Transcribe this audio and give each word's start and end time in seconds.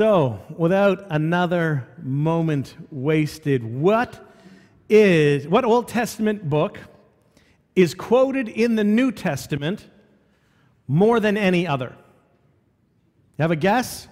So, 0.00 0.40
without 0.56 1.04
another 1.10 1.86
moment 2.02 2.74
wasted, 2.90 3.62
what 3.62 4.18
is 4.88 5.46
what 5.46 5.66
Old 5.66 5.88
Testament 5.88 6.48
book 6.48 6.78
is 7.76 7.92
quoted 7.92 8.48
in 8.48 8.76
the 8.76 8.82
New 8.82 9.12
Testament 9.12 9.86
more 10.88 11.20
than 11.20 11.36
any 11.36 11.66
other? 11.66 11.94
You 13.36 13.42
have 13.42 13.50
a 13.50 13.56
guess? 13.56 14.08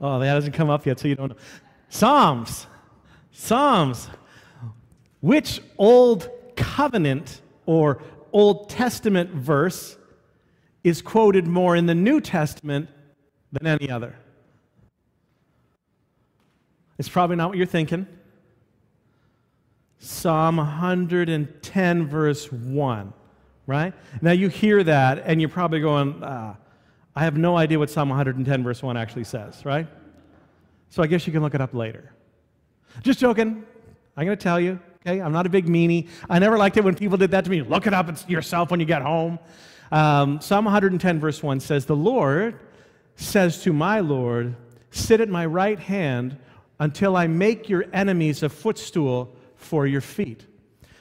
Oh, 0.00 0.20
that 0.20 0.26
hasn't 0.26 0.54
come 0.54 0.70
up 0.70 0.86
yet, 0.86 1.00
so 1.00 1.08
you 1.08 1.16
don't 1.16 1.30
know. 1.30 1.36
Psalms. 1.88 2.68
Psalms. 3.32 4.08
Which 5.18 5.60
Old 5.78 6.30
Covenant 6.54 7.40
or 7.66 8.00
Old 8.32 8.70
Testament 8.70 9.30
verse 9.30 9.98
is 10.84 11.02
quoted 11.02 11.48
more 11.48 11.74
in 11.74 11.86
the 11.86 11.94
New 11.96 12.20
Testament 12.20 12.88
than 13.58 13.66
any 13.66 13.90
other? 13.90 14.16
It's 16.98 17.08
probably 17.08 17.36
not 17.36 17.48
what 17.48 17.58
you're 17.58 17.66
thinking. 17.66 18.06
Psalm 19.98 20.56
110, 20.58 22.06
verse 22.06 22.52
1, 22.52 23.12
right? 23.66 23.94
Now 24.20 24.32
you 24.32 24.48
hear 24.48 24.84
that 24.84 25.22
and 25.24 25.40
you're 25.40 25.50
probably 25.50 25.80
going, 25.80 26.20
ah, 26.22 26.56
I 27.14 27.24
have 27.24 27.36
no 27.36 27.56
idea 27.56 27.78
what 27.78 27.90
Psalm 27.90 28.10
110, 28.10 28.62
verse 28.62 28.82
1 28.82 28.96
actually 28.96 29.24
says, 29.24 29.64
right? 29.64 29.86
So 30.90 31.02
I 31.02 31.06
guess 31.06 31.26
you 31.26 31.32
can 31.32 31.42
look 31.42 31.54
it 31.54 31.60
up 31.60 31.74
later. 31.74 32.12
Just 33.02 33.18
joking. 33.18 33.64
I'm 34.16 34.24
going 34.24 34.36
to 34.36 34.42
tell 34.42 34.60
you, 34.60 34.78
okay? 35.00 35.20
I'm 35.20 35.32
not 35.32 35.46
a 35.46 35.48
big 35.48 35.66
meanie. 35.66 36.08
I 36.28 36.38
never 36.38 36.56
liked 36.56 36.76
it 36.76 36.84
when 36.84 36.94
people 36.94 37.16
did 37.16 37.30
that 37.32 37.44
to 37.44 37.50
me. 37.50 37.62
Look 37.62 37.86
it 37.86 37.94
up 37.94 38.08
yourself 38.28 38.70
when 38.70 38.80
you 38.80 38.86
get 38.86 39.02
home. 39.02 39.38
Um, 39.92 40.40
Psalm 40.40 40.64
110, 40.64 41.20
verse 41.20 41.42
1 41.42 41.60
says, 41.60 41.86
The 41.86 41.96
Lord 41.96 42.58
says 43.16 43.62
to 43.62 43.72
my 43.72 44.00
Lord, 44.00 44.54
Sit 44.90 45.20
at 45.20 45.28
my 45.28 45.44
right 45.44 45.78
hand 45.78 46.38
until 46.80 47.16
I 47.16 47.26
make 47.26 47.68
your 47.68 47.84
enemies 47.92 48.42
a 48.42 48.48
footstool 48.48 49.34
for 49.56 49.86
your 49.86 50.00
feet. 50.00 50.46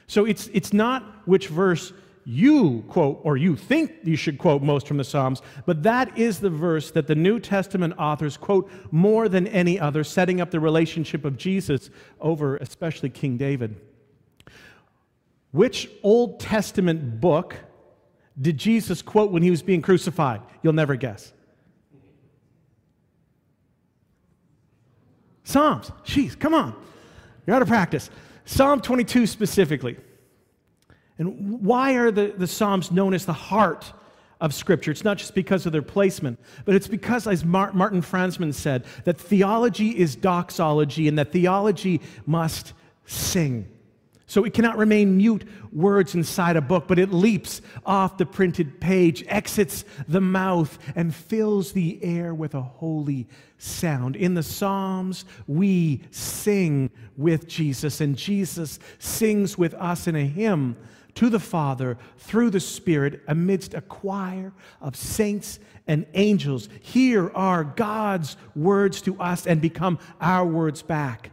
So 0.07 0.25
it's, 0.25 0.47
it's 0.47 0.73
not 0.73 1.03
which 1.25 1.47
verse 1.47 1.93
you 2.25 2.83
quote 2.89 3.21
or 3.23 3.37
you 3.37 3.55
think 3.55 3.91
you 4.03 4.15
should 4.15 4.37
quote 4.37 4.63
most 4.63 4.87
from 4.87 4.97
the 4.97 5.03
Psalms, 5.03 5.41
but 5.65 5.83
that 5.83 6.17
is 6.17 6.39
the 6.39 6.49
verse 6.49 6.91
that 6.91 7.07
the 7.07 7.15
New 7.15 7.39
Testament 7.39 7.93
authors 7.97 8.35
quote 8.35 8.69
more 8.91 9.29
than 9.29 9.47
any 9.47 9.79
other, 9.79 10.03
setting 10.03 10.41
up 10.41 10.51
the 10.51 10.59
relationship 10.59 11.23
of 11.23 11.37
Jesus 11.37 11.89
over 12.19 12.57
especially 12.57 13.09
King 13.09 13.37
David. 13.37 13.79
Which 15.51 15.89
Old 16.03 16.39
Testament 16.39 17.21
book 17.21 17.55
did 18.39 18.57
Jesus 18.57 19.01
quote 19.01 19.31
when 19.31 19.43
he 19.43 19.51
was 19.51 19.61
being 19.61 19.81
crucified? 19.81 20.41
You'll 20.61 20.73
never 20.73 20.95
guess. 20.95 21.31
Psalms. 25.45 25.91
Jeez, 26.03 26.37
come 26.37 26.53
on. 26.53 26.75
You're 27.47 27.55
out 27.55 27.61
of 27.61 27.69
practice. 27.69 28.09
Psalm 28.43 28.81
22 28.81 29.25
specifically. 29.27 29.95
And 31.17 31.61
why 31.61 31.93
are 31.93 32.11
the, 32.11 32.33
the 32.35 32.47
Psalms 32.47 32.91
known 32.91 33.13
as 33.13 33.25
the 33.25 33.33
heart 33.33 33.93
of 34.41 34.53
Scripture? 34.53 34.91
It's 34.91 35.03
not 35.03 35.17
just 35.17 35.33
because 35.33 35.65
of 35.65 35.71
their 35.71 35.81
placement, 35.81 36.39
but 36.65 36.75
it's 36.75 36.87
because, 36.87 37.25
as 37.25 37.45
Martin 37.45 38.01
Franzmann 38.01 38.53
said, 38.53 38.85
that 39.05 39.17
theology 39.17 39.97
is 39.97 40.15
doxology 40.15 41.07
and 41.07 41.17
that 41.17 41.31
theology 41.31 42.01
must 42.25 42.73
sing. 43.05 43.69
So 44.27 44.43
it 44.43 44.53
cannot 44.53 44.77
remain 44.77 45.17
mute 45.17 45.43
words 45.71 46.15
inside 46.15 46.55
a 46.55 46.61
book, 46.61 46.85
but 46.87 46.97
it 46.97 47.13
leaps 47.13 47.61
off 47.85 48.17
the 48.17 48.25
printed 48.25 48.81
page, 48.81 49.23
exits 49.27 49.85
the 50.07 50.21
mouth, 50.21 50.79
and 50.95 51.13
fills 51.13 51.73
the 51.73 52.03
air 52.03 52.33
with 52.33 52.55
a 52.55 52.61
holy 52.61 53.27
sound. 53.59 54.15
In 54.15 54.33
the 54.33 54.41
Psalms, 54.41 55.25
we 55.45 56.01
sing 56.09 56.89
with 57.17 57.47
Jesus, 57.47 58.01
and 58.01 58.17
Jesus 58.17 58.79
sings 58.97 59.57
with 59.57 59.75
us 59.75 60.07
in 60.07 60.15
a 60.15 60.25
hymn 60.25 60.75
to 61.13 61.29
the 61.29 61.39
Father 61.39 61.97
through 62.17 62.49
the 62.49 62.59
Spirit 62.59 63.21
amidst 63.27 63.75
a 63.75 63.81
choir 63.81 64.53
of 64.81 64.95
saints 64.95 65.59
and 65.87 66.07
angels. 66.15 66.67
Here 66.81 67.31
are 67.35 67.63
God's 67.63 68.37
words 68.55 69.01
to 69.03 69.19
us 69.21 69.45
and 69.45 69.61
become 69.61 69.99
our 70.19 70.45
words 70.45 70.81
back 70.81 71.31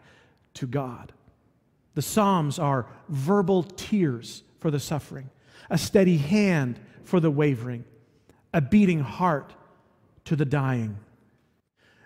to 0.55 0.67
God. 0.67 1.13
The 1.95 2.03
Psalms 2.03 2.59
are 2.59 2.87
verbal 3.09 3.63
tears 3.63 4.43
for 4.61 4.71
the 4.71 4.81
suffering, 4.81 5.31
a 5.69 5.79
steady 5.79 6.17
hand 6.17 6.81
for 7.05 7.21
the 7.21 7.31
wavering, 7.31 7.85
a 8.55 8.61
beating 8.61 9.01
heart 9.01 9.55
to 10.25 10.37
the 10.37 10.45
dying. 10.45 10.99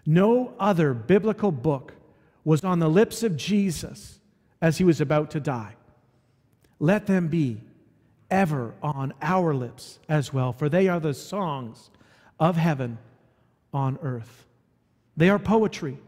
No 0.05 0.55
other 0.59 0.95
biblical 0.95 1.53
book 1.53 1.95
was 2.45 2.65
on 2.65 2.79
the 2.79 2.89
lips 2.89 3.23
of 3.23 3.37
Jesus 3.37 4.21
as 4.61 4.79
he 4.79 4.85
was 4.85 5.01
about 5.01 5.31
to 5.33 5.41
die. 5.41 5.75
Let 6.79 7.07
them 7.07 7.29
be 7.29 7.61
ever 8.31 8.75
on 8.83 9.13
our 9.23 9.55
lips 9.55 9.99
as 10.09 10.33
well, 10.33 10.53
for 10.53 10.69
they 10.69 10.89
are 10.89 11.01
the 11.01 11.15
songs 11.15 11.91
of 12.39 12.57
heaven 12.57 12.99
on 13.73 13.99
earth. 14.03 14.47
They 15.17 15.29
are 15.29 15.39
poetry. 15.39 15.99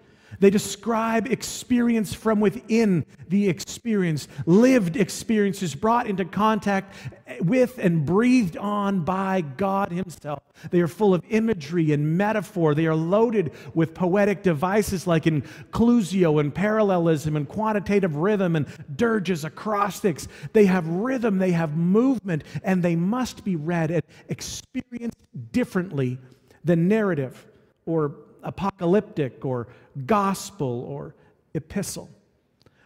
They 0.41 0.51
describe 0.51 1.27
experience 1.27 2.15
from 2.15 2.41
within 2.41 3.07
the 3.29 3.49
experience, 3.49 4.29
lived 4.47 4.97
experiences 4.97 5.75
brought 5.75 6.07
into 6.07 6.25
contact 6.25 6.95
with 7.41 7.79
and 7.79 8.05
breathed 8.05 8.57
on 8.57 9.05
by 9.05 9.41
God 9.41 9.91
Himself. 9.91 10.43
They 10.71 10.81
are 10.81 10.89
full 10.89 11.15
of 11.15 11.25
imagery 11.29 11.93
and 11.93 12.17
metaphor. 12.17 12.75
They 12.75 12.87
are 12.87 12.95
loaded 12.95 13.53
with 13.75 13.95
poetic 13.95 14.43
devices 14.43 15.07
like 15.07 15.25
inclusio 15.25 16.41
and 16.41 16.55
parallelism 16.55 17.37
and 17.37 17.49
quantitative 17.49 18.17
rhythm 18.17 18.57
and 18.57 18.67
dirges, 18.97 19.45
acrostics. 19.45 20.29
They 20.53 20.67
have 20.67 20.87
rhythm, 20.89 21.39
they 21.39 21.53
have 21.53 21.77
movement, 21.77 22.45
and 22.63 22.83
they 22.83 22.97
must 22.97 23.45
be 23.45 23.57
read 23.57 23.91
and 23.91 24.03
experienced 24.29 25.19
differently 25.53 26.19
than 26.65 26.89
narrative 26.89 27.47
or 27.87 28.15
apocalyptic 28.43 29.45
or 29.45 29.69
gospel 30.07 30.85
or 30.89 31.15
epistle. 31.55 32.09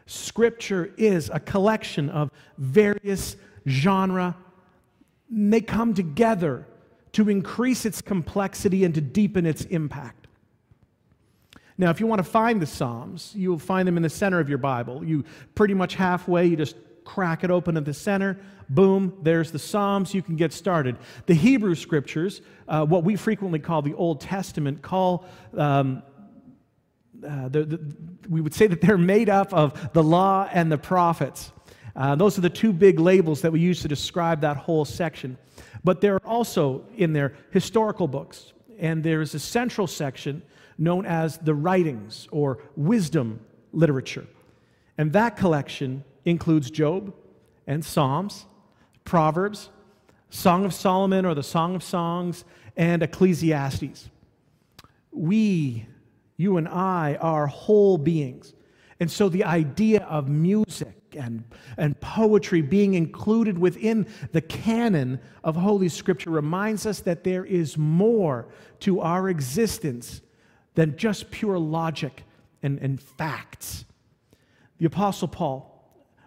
Scripture 0.06 0.92
is 0.96 1.30
a 1.32 1.40
collection 1.40 2.10
of 2.10 2.30
various 2.58 3.36
genre. 3.66 4.36
They 5.30 5.60
come 5.60 5.94
together 5.94 6.66
to 7.12 7.28
increase 7.28 7.84
its 7.84 8.00
complexity 8.00 8.84
and 8.84 8.94
to 8.94 9.00
deepen 9.00 9.46
its 9.46 9.64
impact. 9.66 10.26
Now, 11.78 11.90
if 11.90 12.00
you 12.00 12.06
want 12.06 12.18
to 12.18 12.30
find 12.30 12.60
the 12.60 12.66
Psalms, 12.66 13.32
you'll 13.34 13.58
find 13.58 13.88
them 13.88 13.96
in 13.96 14.02
the 14.02 14.10
center 14.10 14.38
of 14.38 14.48
your 14.48 14.58
Bible. 14.58 15.04
You 15.04 15.24
pretty 15.54 15.74
much 15.74 15.94
halfway, 15.94 16.46
you 16.46 16.56
just 16.56 16.76
crack 17.04 17.44
it 17.44 17.50
open 17.50 17.76
at 17.76 17.84
the 17.84 17.94
center. 17.94 18.38
Boom, 18.68 19.18
there's 19.22 19.50
the 19.50 19.58
Psalms. 19.58 20.14
You 20.14 20.22
can 20.22 20.36
get 20.36 20.52
started. 20.52 20.96
The 21.26 21.34
Hebrew 21.34 21.74
Scriptures, 21.74 22.40
uh, 22.68 22.84
what 22.86 23.04
we 23.04 23.16
frequently 23.16 23.58
call 23.58 23.82
the 23.82 23.94
Old 23.94 24.20
Testament, 24.20 24.82
call 24.82 25.26
um, 25.56 26.02
uh, 27.26 27.48
the, 27.48 27.64
the, 27.64 27.94
we 28.28 28.40
would 28.40 28.54
say 28.54 28.66
that 28.66 28.80
they're 28.80 28.98
made 28.98 29.28
up 29.28 29.52
of 29.52 29.92
the 29.92 30.02
law 30.02 30.48
and 30.52 30.72
the 30.72 30.78
prophets. 30.78 31.52
Uh, 31.94 32.14
those 32.14 32.38
are 32.38 32.40
the 32.40 32.50
two 32.50 32.72
big 32.72 32.98
labels 32.98 33.42
that 33.42 33.52
we 33.52 33.60
use 33.60 33.82
to 33.82 33.88
describe 33.88 34.40
that 34.40 34.56
whole 34.56 34.84
section. 34.84 35.36
But 35.84 36.00
there 36.00 36.14
are 36.14 36.26
also 36.26 36.84
in 36.96 37.12
there 37.12 37.34
historical 37.50 38.08
books, 38.08 38.52
and 38.78 39.04
there's 39.04 39.34
a 39.34 39.38
central 39.38 39.86
section 39.86 40.42
known 40.78 41.06
as 41.06 41.38
the 41.38 41.54
writings 41.54 42.28
or 42.30 42.58
wisdom 42.76 43.40
literature. 43.72 44.26
And 44.98 45.12
that 45.12 45.36
collection 45.36 46.04
includes 46.24 46.70
Job 46.70 47.14
and 47.66 47.84
Psalms, 47.84 48.46
Proverbs, 49.04 49.70
Song 50.30 50.64
of 50.64 50.72
Solomon 50.72 51.26
or 51.26 51.34
the 51.34 51.42
Song 51.42 51.74
of 51.74 51.82
Songs, 51.82 52.44
and 52.76 53.02
Ecclesiastes. 53.02 54.08
We 55.10 55.86
you 56.42 56.56
and 56.56 56.68
I 56.68 57.16
are 57.20 57.46
whole 57.46 57.98
beings. 57.98 58.52
And 58.98 59.10
so 59.10 59.28
the 59.28 59.44
idea 59.44 60.02
of 60.04 60.28
music 60.28 60.94
and, 61.16 61.44
and 61.76 61.98
poetry 62.00 62.62
being 62.62 62.94
included 62.94 63.58
within 63.58 64.06
the 64.32 64.40
canon 64.40 65.20
of 65.44 65.56
Holy 65.56 65.88
Scripture 65.88 66.30
reminds 66.30 66.84
us 66.86 67.00
that 67.00 67.22
there 67.22 67.44
is 67.44 67.78
more 67.78 68.48
to 68.80 69.00
our 69.00 69.28
existence 69.28 70.20
than 70.74 70.96
just 70.96 71.30
pure 71.30 71.58
logic 71.58 72.24
and, 72.62 72.78
and 72.80 73.00
facts. 73.00 73.84
The 74.78 74.86
Apostle 74.86 75.28
Paul 75.28 75.71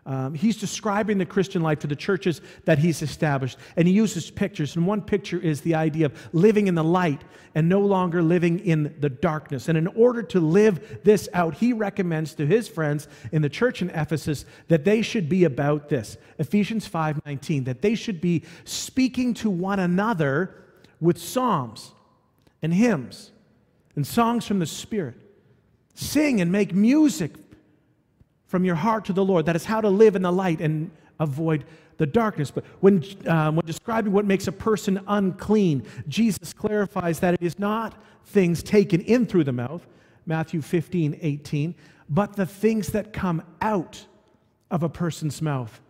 um, 0.08 0.36
he's 0.36 0.58
describing 0.58 1.18
the 1.18 1.26
Christian 1.26 1.64
life 1.64 1.80
to 1.80 1.88
the 1.88 1.96
churches 1.96 2.40
that 2.66 2.78
he's 2.78 3.02
established. 3.02 3.58
And 3.76 3.88
he 3.88 3.94
uses 3.94 4.30
pictures. 4.30 4.76
And 4.76 4.86
one 4.86 5.02
picture 5.02 5.40
is 5.40 5.62
the 5.62 5.74
idea 5.74 6.06
of 6.06 6.30
living 6.32 6.68
in 6.68 6.76
the 6.76 6.84
light 6.84 7.24
and 7.56 7.68
no 7.68 7.80
longer 7.80 8.22
living 8.22 8.60
in 8.60 8.96
the 9.00 9.10
darkness. 9.10 9.68
And 9.68 9.78
in 9.78 9.88
order 9.88 10.22
to 10.22 10.40
live 10.40 11.00
this 11.04 11.28
out, 11.34 11.56
he 11.56 11.74
recommends 11.74 12.36
to 12.36 12.46
his 12.46 12.68
friends 12.68 13.08
in 13.32 13.42
the 13.42 13.50
church 13.50 13.82
in 13.82 13.90
Ephesus 13.90 14.46
that 14.68 14.86
they 14.86 15.02
should 15.02 15.28
be 15.28 15.44
about 15.44 15.90
this 15.90 16.18
Ephesians 16.38 16.88
5:19, 16.88 17.64
that 17.64 17.82
they 17.82 17.96
should 17.96 18.22
be 18.22 18.44
speaking 18.64 19.34
to 19.36 19.50
one 19.50 19.80
another 19.80 20.56
with 21.00 21.18
psalms 21.18 21.94
and 22.62 22.74
hymns 22.74 23.32
and 23.96 24.06
songs 24.06 24.46
from 24.46 24.60
the 24.60 24.66
Spirit. 24.66 25.16
Sing 25.96 26.42
and 26.42 26.52
make 26.52 26.76
music 26.76 27.32
from 28.56 28.64
your 28.64 28.76
heart 28.76 29.04
to 29.04 29.12
the 29.12 29.26
Lord. 29.26 29.48
That 29.48 29.58
is 29.58 29.66
how 29.66 29.82
to 29.82 29.90
live 29.90 30.16
in 30.16 30.22
the 30.22 30.32
light 30.32 30.62
and 30.62 30.90
avoid 31.20 31.66
the 31.98 32.06
darkness. 32.06 32.52
But 32.52 32.64
when, 32.80 33.04
uh, 33.28 33.52
when 33.52 33.66
describing 33.66 34.14
what 34.14 34.24
makes 34.24 34.48
a 34.48 34.52
person 34.54 35.02
unclean, 35.10 35.84
Jesus 36.08 36.54
clarifies 36.54 37.20
that 37.20 37.34
it 37.34 37.42
is 37.42 37.60
not 37.60 38.02
things 38.28 38.64
taken 38.64 39.02
in 39.02 39.26
through 39.26 39.44
the 39.44 39.52
mouth, 39.52 39.86
Matthew 40.26 40.62
15, 40.62 41.20
18, 41.22 41.76
but 42.08 42.38
the 42.38 42.46
things 42.46 42.94
that 42.94 43.12
come 43.12 43.44
out 43.60 44.06
of 44.72 44.84
a 44.84 44.88
person's 44.88 45.42
mouth 45.42 45.82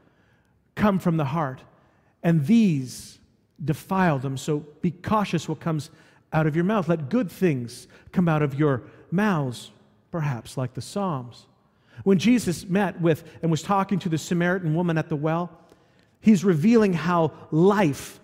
come 0.73 0.97
from 0.97 1.17
the 1.17 1.25
heart. 1.25 1.61
And 2.23 2.47
these 2.47 3.19
defile 3.63 4.17
them. 4.17 4.37
So 4.37 4.65
be 4.81 4.89
cautious 4.89 5.47
what 5.47 5.59
comes 5.59 5.91
out 6.33 6.47
of 6.47 6.55
your 6.55 6.65
mouth. 6.65 6.89
Let 6.89 7.09
good 7.09 7.29
things 7.29 7.87
come 8.11 8.27
out 8.27 8.41
of 8.41 8.55
your 8.55 8.81
mouths, 9.11 9.69
perhaps 10.09 10.57
like 10.57 10.73
the 10.73 10.81
Psalms. 10.81 11.45
When 12.03 12.17
Jesus 12.19 12.65
met 12.65 12.99
with 12.99 13.23
and 13.41 13.49
was 13.49 13.61
talking 13.61 13.99
to 13.99 14.09
the 14.09 14.17
Samaritan 14.17 14.75
woman 14.75 14.97
at 14.97 15.09
the 15.09 15.15
well, 15.15 15.51
he's 16.19 16.43
revealing 16.43 16.93
how 16.93 17.31
life 17.51 18.19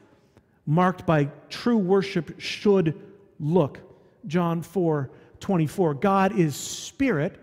marked 0.66 1.06
by 1.06 1.30
true 1.50 1.78
worship 1.78 2.40
should 2.40 3.00
look. 3.40 3.80
John 4.28 4.62
4 4.62 5.10
24. 5.40 5.96
God 5.96 6.38
is 6.38 6.56
spirit, 6.56 7.40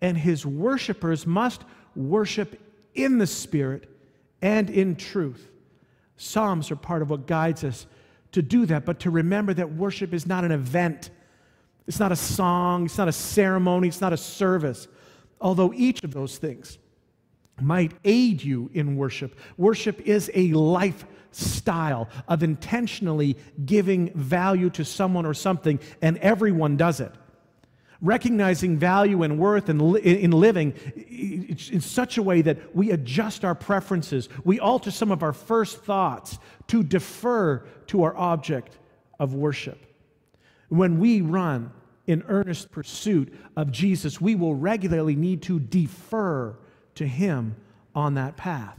and 0.00 0.16
his 0.16 0.46
worshipers 0.46 1.26
must 1.26 1.62
worship 1.94 2.58
in 2.94 3.18
the 3.18 3.26
spirit 3.26 3.88
and 4.40 4.70
in 4.70 4.96
truth. 4.96 5.50
Psalms 6.16 6.70
are 6.70 6.76
part 6.76 7.02
of 7.02 7.10
what 7.10 7.26
guides 7.26 7.64
us 7.64 7.86
to 8.32 8.42
do 8.42 8.66
that, 8.66 8.84
but 8.84 9.00
to 9.00 9.10
remember 9.10 9.54
that 9.54 9.72
worship 9.72 10.12
is 10.12 10.26
not 10.26 10.44
an 10.44 10.52
event. 10.52 11.10
It's 11.86 12.00
not 12.00 12.12
a 12.12 12.16
song, 12.16 12.86
it's 12.86 12.98
not 12.98 13.08
a 13.08 13.12
ceremony, 13.12 13.88
it's 13.88 14.00
not 14.00 14.12
a 14.12 14.16
service. 14.16 14.88
Although 15.40 15.72
each 15.74 16.02
of 16.04 16.12
those 16.12 16.38
things 16.38 16.78
might 17.60 17.92
aid 18.04 18.42
you 18.42 18.70
in 18.72 18.96
worship, 18.96 19.38
worship 19.56 20.00
is 20.00 20.30
a 20.34 20.52
lifestyle 20.52 22.08
of 22.28 22.42
intentionally 22.42 23.36
giving 23.64 24.12
value 24.14 24.70
to 24.70 24.84
someone 24.84 25.26
or 25.26 25.34
something, 25.34 25.80
and 26.02 26.18
everyone 26.18 26.76
does 26.76 27.00
it 27.00 27.12
recognizing 28.00 28.78
value 28.78 29.22
and 29.22 29.38
worth 29.38 29.68
in, 29.68 29.80
in 29.96 30.30
living 30.30 30.72
in 31.08 31.80
such 31.80 32.18
a 32.18 32.22
way 32.22 32.42
that 32.42 32.74
we 32.74 32.90
adjust 32.90 33.44
our 33.44 33.54
preferences. 33.54 34.28
We 34.44 34.60
alter 34.60 34.90
some 34.90 35.10
of 35.10 35.22
our 35.22 35.32
first 35.32 35.82
thoughts 35.82 36.38
to 36.68 36.82
defer 36.82 37.66
to 37.88 38.04
our 38.04 38.16
object 38.16 38.78
of 39.18 39.34
worship. 39.34 39.84
When 40.68 40.98
we 40.98 41.22
run 41.22 41.72
in 42.08 42.24
earnest 42.26 42.72
pursuit 42.72 43.32
of 43.54 43.70
Jesus, 43.70 44.20
we 44.20 44.34
will 44.34 44.54
regularly 44.54 45.14
need 45.14 45.42
to 45.42 45.60
defer 45.60 46.56
to 46.96 47.06
Him 47.06 47.54
on 47.94 48.14
that 48.14 48.36
path. 48.36 48.78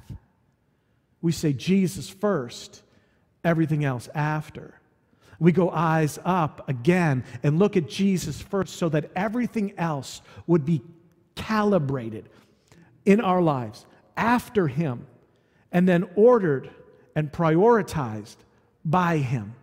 We 1.22 1.32
say 1.32 1.54
Jesus 1.54 2.10
first, 2.10 2.82
everything 3.44 3.86
else 3.86 4.10
after. 4.16 4.74
We 5.40 5.52
go 5.52 5.70
eyes 5.70 6.18
up 6.26 6.68
again 6.68 7.24
and 7.44 7.60
look 7.60 7.78
at 7.78 7.88
Jesus 7.88 8.42
first 8.42 8.76
so 8.76 8.90
that 8.90 9.12
everything 9.16 9.74
else 9.78 10.22
would 10.48 10.66
be 10.66 10.82
calibrated 11.36 12.28
in 13.06 13.22
our 13.22 13.42
lives 13.42 13.86
after 14.18 14.68
Him 14.68 15.06
and 15.72 15.88
then 15.88 16.10
ordered 16.16 16.72
and 17.16 17.32
prioritized 17.32 18.38
by 18.84 19.18
Him 19.18 19.54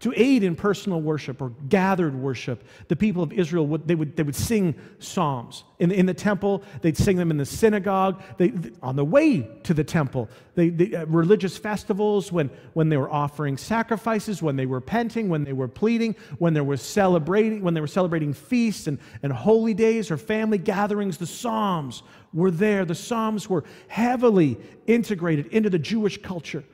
to 0.00 0.12
aid 0.16 0.44
in 0.44 0.54
personal 0.54 1.00
worship 1.00 1.42
or 1.42 1.50
gathered 1.68 2.14
worship. 2.14 2.64
The 2.88 2.96
people 2.96 3.22
of 3.22 3.32
Israel 3.32 3.66
would, 3.66 3.88
they 3.88 3.94
would, 3.94 4.16
they 4.16 4.22
would 4.22 4.36
sing 4.36 4.74
psalms. 4.98 5.64
In, 5.78 5.90
in 5.90 6.06
the 6.06 6.14
temple, 6.14 6.62
they'd 6.82 6.96
sing 6.96 7.16
them 7.16 7.30
in 7.30 7.36
the 7.36 7.44
synagogue, 7.44 8.22
they, 8.36 8.52
on 8.82 8.96
the 8.96 9.04
way 9.04 9.48
to 9.64 9.74
the 9.74 9.84
temple. 9.84 10.28
They, 10.54 10.68
they, 10.70 10.94
uh, 10.94 11.06
religious 11.06 11.58
festivals, 11.58 12.30
when, 12.30 12.50
when 12.74 12.88
they 12.88 12.96
were 12.96 13.10
offering 13.10 13.56
sacrifices, 13.56 14.42
when 14.42 14.56
they 14.56 14.66
were 14.66 14.78
repenting, 14.78 15.28
when 15.28 15.44
they 15.44 15.52
were 15.52 15.68
pleading, 15.68 16.14
when 16.38 16.54
they 16.54 16.60
were 16.60 16.76
celebrating, 16.76 17.62
when 17.62 17.74
they 17.74 17.80
were 17.80 17.86
celebrating 17.86 18.32
feasts 18.32 18.86
and, 18.86 18.98
and 19.22 19.32
holy 19.32 19.74
days 19.74 20.10
or 20.10 20.16
family 20.16 20.58
gatherings, 20.58 21.18
the 21.18 21.26
psalms 21.26 22.02
were 22.32 22.50
there. 22.50 22.84
The 22.84 22.94
psalms 22.94 23.48
were 23.48 23.64
heavily 23.88 24.58
integrated 24.86 25.46
into 25.48 25.70
the 25.70 25.78
Jewish 25.78 26.22
culture. 26.22 26.64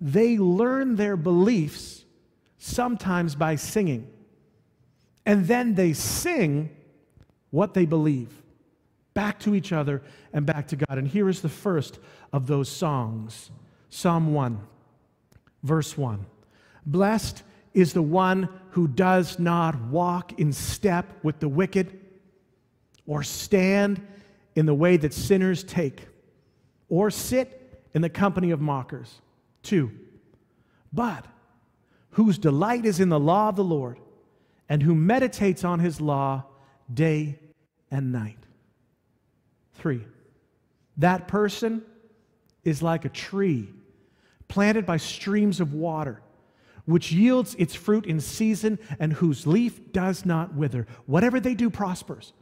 They 0.00 0.38
learned 0.38 0.96
their 0.96 1.16
beliefs 1.16 1.99
sometimes 2.60 3.34
by 3.34 3.56
singing. 3.56 4.06
And 5.26 5.46
then 5.46 5.74
they 5.74 5.92
sing 5.92 6.70
what 7.50 7.74
they 7.74 7.86
believe 7.86 8.30
back 9.14 9.40
to 9.40 9.54
each 9.54 9.72
other 9.72 10.02
and 10.32 10.46
back 10.46 10.68
to 10.68 10.76
God. 10.76 10.98
And 10.98 11.08
here 11.08 11.28
is 11.28 11.40
the 11.40 11.48
first 11.48 11.98
of 12.32 12.46
those 12.46 12.68
songs 12.68 13.50
Psalm 13.92 14.32
1, 14.32 14.60
verse 15.64 15.98
1. 15.98 16.24
Blessed 16.86 17.42
is 17.74 17.92
the 17.92 18.02
one 18.02 18.48
who 18.70 18.86
does 18.86 19.40
not 19.40 19.80
walk 19.86 20.38
in 20.38 20.52
step 20.52 21.06
with 21.24 21.40
the 21.40 21.48
wicked 21.48 21.98
or 23.04 23.24
stand 23.24 24.06
in 24.54 24.66
the 24.66 24.74
way 24.74 24.96
that 24.96 25.12
sinners 25.12 25.64
take 25.64 26.06
or 26.88 27.10
sit 27.10 27.82
in 27.94 28.02
the 28.02 28.08
company 28.08 28.52
of 28.52 28.60
mockers. 28.60 29.20
Two, 29.62 29.90
but 30.92 31.26
whose 32.12 32.38
delight 32.38 32.84
is 32.84 33.00
in 33.00 33.08
the 33.08 33.20
law 33.20 33.48
of 33.48 33.56
the 33.56 33.64
Lord, 33.64 33.98
and 34.68 34.82
who 34.82 34.94
meditates 34.94 35.64
on 35.64 35.80
his 35.80 36.00
law 36.00 36.44
day 36.92 37.38
and 37.90 38.12
night. 38.12 38.38
Three, 39.74 40.04
that 40.96 41.28
person 41.28 41.82
is 42.64 42.82
like 42.82 43.04
a 43.04 43.08
tree 43.08 43.68
planted 44.48 44.84
by 44.84 44.96
streams 44.96 45.60
of 45.60 45.72
water, 45.72 46.20
which 46.84 47.12
yields 47.12 47.54
its 47.54 47.74
fruit 47.74 48.06
in 48.06 48.20
season 48.20 48.78
and 48.98 49.12
whose 49.12 49.46
leaf 49.46 49.92
does 49.92 50.26
not 50.26 50.54
wither. 50.54 50.86
Whatever 51.06 51.40
they 51.40 51.54
do 51.54 51.70
prospers. 51.70 52.32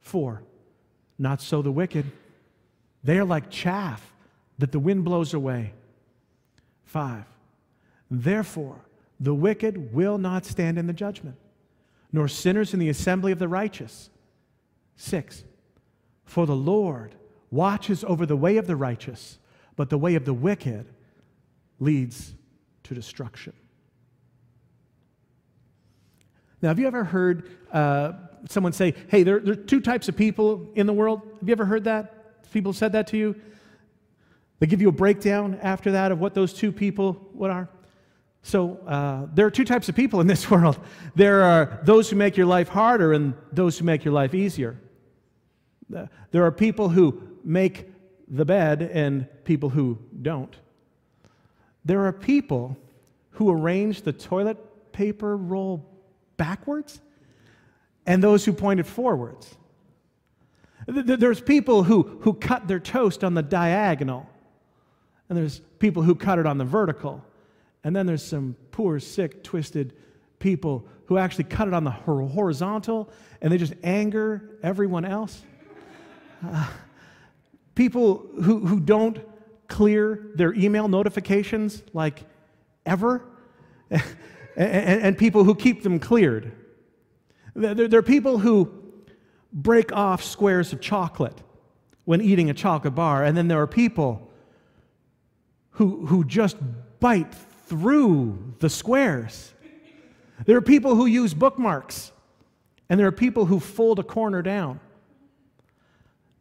Four, 0.00 0.42
not 1.18 1.40
so 1.40 1.62
the 1.62 1.72
wicked. 1.72 2.04
They 3.02 3.18
are 3.18 3.24
like 3.24 3.50
chaff 3.50 4.12
that 4.58 4.70
the 4.70 4.78
wind 4.78 5.04
blows 5.04 5.34
away. 5.34 5.72
Five, 6.84 7.24
Therefore, 8.22 8.80
the 9.18 9.34
wicked 9.34 9.92
will 9.92 10.18
not 10.18 10.44
stand 10.44 10.78
in 10.78 10.86
the 10.86 10.92
judgment, 10.92 11.36
nor 12.12 12.28
sinners 12.28 12.72
in 12.72 12.80
the 12.80 12.88
assembly 12.88 13.32
of 13.32 13.38
the 13.38 13.48
righteous. 13.48 14.10
Six, 14.96 15.44
for 16.24 16.46
the 16.46 16.54
Lord 16.54 17.14
watches 17.50 18.04
over 18.04 18.26
the 18.26 18.36
way 18.36 18.56
of 18.56 18.66
the 18.66 18.76
righteous, 18.76 19.38
but 19.76 19.90
the 19.90 19.98
way 19.98 20.14
of 20.14 20.24
the 20.24 20.34
wicked 20.34 20.86
leads 21.80 22.34
to 22.84 22.94
destruction. 22.94 23.52
Now, 26.62 26.68
have 26.68 26.78
you 26.78 26.86
ever 26.86 27.04
heard 27.04 27.50
uh, 27.72 28.12
someone 28.48 28.72
say, 28.72 28.94
hey, 29.08 29.22
there, 29.22 29.40
there, 29.40 29.52
are 29.54 29.56
two 29.56 29.80
types 29.80 30.08
of 30.08 30.16
people 30.16 30.68
in 30.74 30.86
the 30.86 30.92
world? 30.92 31.20
Have 31.40 31.48
you 31.48 31.52
ever 31.52 31.64
heard 31.64 31.84
that? 31.84 32.50
People 32.52 32.72
said 32.72 32.92
that 32.92 33.08
to 33.08 33.16
you? 33.16 33.34
They 34.60 34.66
give 34.66 34.80
you 34.80 34.88
a 34.88 34.92
breakdown 34.92 35.58
after 35.60 35.90
that 35.92 36.12
of 36.12 36.20
what 36.20 36.34
those 36.34 36.54
two 36.54 36.70
people 36.70 37.14
what 37.32 37.50
are? 37.50 37.68
So 38.44 38.76
uh, 38.86 39.26
there 39.32 39.46
are 39.46 39.50
two 39.50 39.64
types 39.64 39.88
of 39.88 39.96
people 39.96 40.20
in 40.20 40.26
this 40.26 40.50
world. 40.50 40.78
There 41.16 41.42
are 41.42 41.80
those 41.82 42.10
who 42.10 42.16
make 42.16 42.36
your 42.36 42.46
life 42.46 42.68
harder 42.68 43.14
and 43.14 43.34
those 43.50 43.78
who 43.78 43.86
make 43.86 44.04
your 44.04 44.12
life 44.12 44.34
easier. 44.34 44.78
Uh, 45.94 46.06
there 46.30 46.44
are 46.44 46.52
people 46.52 46.90
who 46.90 47.22
make 47.42 47.88
the 48.28 48.44
bed 48.44 48.82
and 48.82 49.26
people 49.44 49.70
who 49.70 49.98
don't. 50.20 50.54
There 51.86 52.04
are 52.04 52.12
people 52.12 52.76
who 53.32 53.50
arrange 53.50 54.02
the 54.02 54.12
toilet 54.12 54.92
paper 54.92 55.36
roll 55.36 55.84
backwards 56.36 57.00
and 58.06 58.22
those 58.22 58.44
who 58.44 58.52
point 58.52 58.78
it 58.78 58.86
forwards. 58.86 59.54
There's 60.86 61.40
people 61.40 61.82
who, 61.82 62.02
who 62.20 62.34
cut 62.34 62.68
their 62.68 62.78
toast 62.78 63.24
on 63.24 63.32
the 63.32 63.42
diagonal, 63.42 64.28
and 65.30 65.38
there's 65.38 65.60
people 65.78 66.02
who 66.02 66.14
cut 66.14 66.38
it 66.38 66.44
on 66.44 66.58
the 66.58 66.64
vertical. 66.66 67.24
And 67.84 67.94
then 67.94 68.06
there's 68.06 68.24
some 68.24 68.56
poor, 68.72 68.98
sick, 68.98 69.44
twisted 69.44 69.94
people 70.38 70.86
who 71.06 71.18
actually 71.18 71.44
cut 71.44 71.68
it 71.68 71.74
on 71.74 71.84
the 71.84 71.90
horizontal 71.90 73.10
and 73.40 73.52
they 73.52 73.58
just 73.58 73.74
anger 73.82 74.58
everyone 74.62 75.04
else. 75.04 75.42
Uh, 76.44 76.66
people 77.74 78.26
who, 78.42 78.66
who 78.66 78.80
don't 78.80 79.18
clear 79.68 80.30
their 80.34 80.54
email 80.54 80.88
notifications 80.88 81.82
like 81.92 82.24
ever, 82.86 83.22
and, 83.90 84.02
and, 84.56 85.02
and, 85.02 85.18
people 85.18 85.44
who 85.44 85.54
keep 85.54 85.82
them 85.82 85.98
cleared. 85.98 86.52
There, 87.54 87.88
there 87.88 87.98
are 87.98 88.02
people 88.02 88.38
who 88.38 88.72
break 89.52 89.92
off 89.92 90.22
squares 90.22 90.72
of 90.72 90.80
chocolate 90.80 91.42
when 92.04 92.20
eating 92.20 92.50
a 92.50 92.54
chocolate 92.54 92.94
bar, 92.94 93.24
and 93.24 93.36
then 93.36 93.48
there 93.48 93.60
are 93.60 93.66
people 93.66 94.30
who, 95.70 96.06
who 96.06 96.24
just 96.24 96.56
bite 97.00 97.34
through 97.74 98.54
the 98.60 98.70
squares. 98.70 99.52
There 100.46 100.56
are 100.56 100.62
people 100.62 100.94
who 100.94 101.06
use 101.06 101.34
bookmarks, 101.34 102.12
and 102.88 103.00
there 103.00 103.08
are 103.08 103.12
people 103.12 103.46
who 103.46 103.58
fold 103.58 103.98
a 103.98 104.04
corner 104.04 104.42
down. 104.42 104.78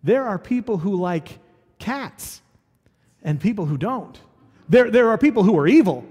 There 0.03 0.25
are 0.25 0.37
people 0.37 0.77
who 0.77 0.95
like 0.95 1.39
cats, 1.79 2.41
and 3.23 3.39
people 3.39 3.65
who 3.65 3.77
don't. 3.77 4.19
There, 4.69 4.91
there 4.91 5.09
are 5.09 5.17
people 5.17 5.43
who 5.43 5.57
are 5.57 5.67
evil, 5.67 6.05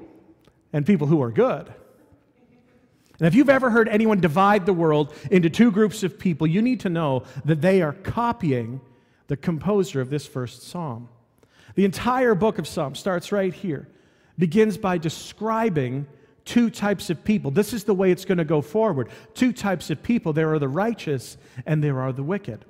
and 0.73 0.85
people 0.85 1.07
who 1.07 1.23
are 1.23 1.31
good. 1.31 1.73
And 3.19 3.29
if 3.29 3.35
you've 3.37 3.49
ever 3.51 3.71
heard 3.71 3.89
anyone 3.89 4.21
divide 4.21 4.67
the 4.67 4.73
world 4.73 5.15
into 5.31 5.49
two 5.49 5.71
groups 5.71 6.03
of 6.03 6.19
people, 6.19 6.49
you 6.49 6.61
need 6.61 6.81
to 6.81 6.89
know 6.89 7.23
that 7.45 7.61
they 7.61 7.81
are 7.81 7.93
copying 7.93 8.81
the 9.29 9.37
composer 9.37 10.01
of 10.01 10.11
this 10.11 10.27
first 10.27 10.65
psalm. 10.65 11.09
The 11.77 11.85
entire 11.85 12.35
book 12.35 12.59
of 12.59 12.67
Psalms 12.67 12.99
starts 12.99 13.31
right 13.31 13.55
here, 13.55 13.87
begins 14.39 14.77
by 14.77 14.99
describing 14.99 16.07
two 16.45 16.71
types 16.71 17.11
of 17.11 17.23
people. 17.25 17.51
This 17.51 17.73
is 17.73 17.85
the 17.85 17.95
way 17.95 18.11
it's 18.11 18.25
going 18.25 18.39
to 18.39 18.45
go 18.45 18.61
forward. 18.61 19.09
Two 19.35 19.53
types 19.53 19.91
of 19.91 20.03
people 20.03 20.33
there 20.33 20.53
are 20.53 20.59
the 20.59 20.69
righteous 20.69 21.37
and 21.67 21.83
there 21.83 22.01
are 22.01 22.13
the 22.13 22.23
wicked. 22.23 22.65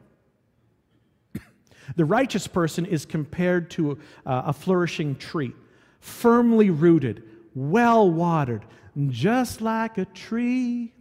The 1.96 2.04
righteous 2.04 2.46
person 2.46 2.86
is 2.86 3.04
compared 3.04 3.70
to 3.72 3.92
a, 3.92 3.98
a 4.24 4.52
flourishing 4.52 5.16
tree, 5.16 5.52
firmly 6.00 6.70
rooted, 6.70 7.24
well 7.54 8.10
watered, 8.10 8.64
just 9.08 9.60
like 9.60 9.98
a 9.98 10.04
tree 10.04 10.92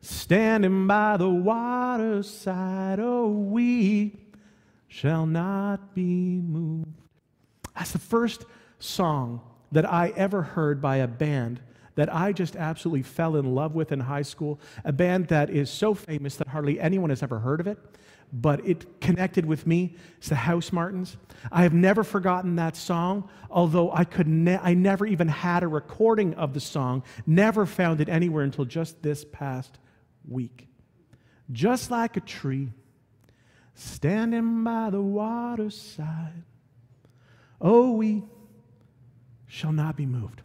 standing 0.00 0.86
by 0.86 1.16
the 1.16 1.28
waterside. 1.28 3.00
Oh, 3.00 3.28
we 3.28 4.18
shall 4.88 5.26
not 5.26 5.94
be 5.94 6.40
moved. 6.40 6.88
That's 7.74 7.92
the 7.92 7.98
first 7.98 8.44
song 8.78 9.40
that 9.72 9.90
I 9.90 10.12
ever 10.16 10.42
heard 10.42 10.80
by 10.80 10.96
a 10.98 11.08
band 11.08 11.60
that 11.94 12.14
I 12.14 12.32
just 12.32 12.56
absolutely 12.56 13.02
fell 13.02 13.36
in 13.36 13.54
love 13.54 13.74
with 13.74 13.92
in 13.92 14.00
high 14.00 14.22
school. 14.22 14.60
A 14.84 14.92
band 14.92 15.28
that 15.28 15.50
is 15.50 15.70
so 15.70 15.94
famous 15.94 16.36
that 16.36 16.48
hardly 16.48 16.80
anyone 16.80 17.10
has 17.10 17.22
ever 17.22 17.40
heard 17.40 17.60
of 17.60 17.66
it, 17.66 17.78
but 18.32 18.66
it 18.66 19.00
connected 19.00 19.44
with 19.44 19.66
me. 19.66 19.96
It's 20.16 20.30
the 20.30 20.34
Housemartins. 20.34 21.16
I 21.50 21.62
have 21.62 21.74
never 21.74 22.02
forgotten 22.02 22.56
that 22.56 22.76
song, 22.76 23.28
although 23.50 23.92
I, 23.92 24.04
could 24.04 24.26
ne- 24.26 24.56
I 24.56 24.74
never 24.74 25.04
even 25.04 25.28
had 25.28 25.62
a 25.62 25.68
recording 25.68 26.34
of 26.34 26.54
the 26.54 26.60
song, 26.60 27.02
never 27.26 27.66
found 27.66 28.00
it 28.00 28.08
anywhere 28.08 28.44
until 28.44 28.64
just 28.64 29.02
this 29.02 29.24
past 29.24 29.78
week. 30.26 30.68
Just 31.50 31.90
like 31.90 32.16
a 32.16 32.20
tree 32.20 32.70
standing 33.74 34.64
by 34.64 34.88
the 34.90 35.02
waterside, 35.02 36.44
oh, 37.60 37.92
we 37.92 38.22
shall 39.52 39.70
not 39.70 39.96
be 39.96 40.06
moved. 40.06 40.40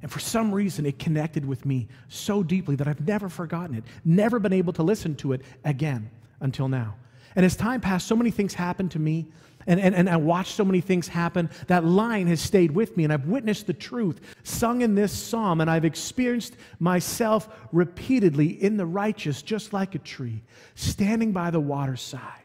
And 0.00 0.10
for 0.10 0.18
some 0.18 0.54
reason, 0.54 0.86
it 0.86 0.98
connected 0.98 1.44
with 1.44 1.66
me 1.66 1.86
so 2.08 2.42
deeply 2.42 2.76
that 2.76 2.88
I've 2.88 3.06
never 3.06 3.28
forgotten 3.28 3.76
it, 3.76 3.84
never 4.06 4.38
been 4.38 4.54
able 4.54 4.72
to 4.74 4.82
listen 4.82 5.14
to 5.16 5.34
it 5.34 5.42
again 5.66 6.10
until 6.40 6.66
now. 6.66 6.94
And 7.36 7.44
as 7.44 7.56
time 7.56 7.82
passed, 7.82 8.06
so 8.06 8.16
many 8.16 8.30
things 8.30 8.54
happened 8.54 8.92
to 8.92 8.98
me, 8.98 9.26
and, 9.66 9.78
and, 9.78 9.94
and 9.94 10.08
I 10.08 10.16
watched 10.16 10.54
so 10.54 10.64
many 10.64 10.80
things 10.80 11.08
happen. 11.08 11.50
That 11.66 11.84
line 11.84 12.26
has 12.28 12.40
stayed 12.40 12.70
with 12.70 12.96
me, 12.96 13.04
and 13.04 13.12
I've 13.12 13.26
witnessed 13.26 13.66
the 13.66 13.74
truth 13.74 14.18
sung 14.44 14.80
in 14.80 14.94
this 14.94 15.12
psalm, 15.12 15.60
and 15.60 15.70
I've 15.70 15.84
experienced 15.84 16.56
myself 16.78 17.50
repeatedly 17.70 18.62
in 18.62 18.78
the 18.78 18.86
righteous, 18.86 19.42
just 19.42 19.74
like 19.74 19.94
a 19.94 19.98
tree, 19.98 20.42
standing 20.74 21.32
by 21.32 21.50
the 21.50 21.60
waterside. 21.60 22.44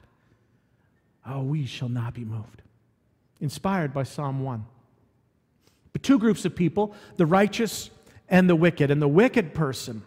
Oh, 1.25 1.43
we 1.43 1.65
shall 1.65 1.89
not 1.89 2.13
be 2.13 2.25
moved. 2.25 2.61
Inspired 3.39 3.93
by 3.93 4.03
Psalm 4.03 4.43
1. 4.43 4.65
Two 6.01 6.19
groups 6.19 6.45
of 6.45 6.55
people 6.55 6.93
the 7.17 7.25
righteous 7.25 7.89
and 8.27 8.49
the 8.49 8.55
wicked. 8.55 8.91
And 8.91 9.01
the 9.01 9.07
wicked 9.07 9.53
person, 9.53 10.03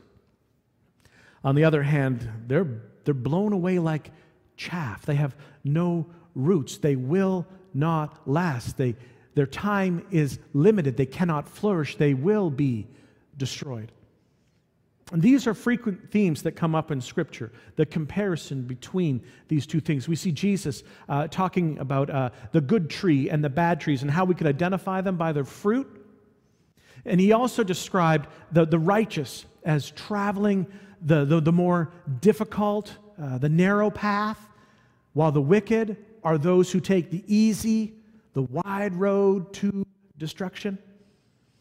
on 1.45 1.55
the 1.55 1.65
other 1.65 1.83
hand, 1.83 2.29
they're, 2.47 2.83
they're 3.05 3.15
blown 3.15 3.53
away 3.53 3.79
like 3.79 4.11
chaff. 4.57 5.05
They 5.05 5.17
have 5.17 5.35
no 5.65 6.07
roots. 6.35 6.79
They 6.79 6.97
will 6.97 7.47
not 7.75 8.29
last. 8.29 8.77
They, 8.77 8.97
their 9.35 9.47
time 9.47 10.07
is 10.11 10.39
limited. 10.53 10.97
They 10.97 11.07
cannot 11.07 11.49
flourish. 11.49 11.97
They 11.97 12.15
will 12.15 12.51
be 12.51 12.87
destroyed. 13.37 13.91
And 15.13 15.21
these 15.21 15.47
are 15.47 15.53
frequent 15.53 16.11
themes 16.11 16.43
that 16.43 16.53
come 16.53 16.75
up 16.75 16.91
in 16.91 17.01
Scripture 17.03 17.53
the 17.77 17.85
comparison 17.85 18.63
between 18.63 19.23
these 19.49 19.67
two 19.67 19.79
things. 19.79 20.09
We 20.09 20.17
see 20.17 20.33
Jesus 20.33 20.83
uh, 21.07 21.29
talking 21.29 21.79
about 21.79 22.09
uh, 22.09 22.31
the 22.53 22.63
good 22.63 22.89
tree 22.89 23.29
and 23.29 23.45
the 23.45 23.51
bad 23.51 23.79
trees 23.79 24.01
and 24.01 24.11
how 24.11 24.25
we 24.25 24.35
could 24.35 24.47
identify 24.47 25.03
them 25.03 25.19
by 25.19 25.33
their 25.33 25.45
fruit. 25.45 25.87
And 27.05 27.21
he 27.21 27.33
also 27.33 27.63
described 27.63 28.29
the, 28.53 28.65
the 28.65 28.79
righteous 28.79 29.45
as 29.65 29.91
traveling 29.91 30.67
the, 31.03 31.27
the, 31.27 31.41
the 31.41 31.53
more 31.53 31.93
difficult, 32.21 32.97
uh, 33.21 33.37
the 33.37 33.51
narrow 33.51 33.91
path, 33.91 34.39
while 35.13 35.31
the 35.31 35.43
wicked 35.43 35.97
are 36.25 36.39
those 36.39 36.73
who 36.73 36.81
take 36.81 37.11
the 37.11 37.23
easy, 37.27 37.93
the 38.33 38.43
wide 38.43 38.95
road 38.95 39.53
to 39.55 39.87
destruction. 40.17 40.79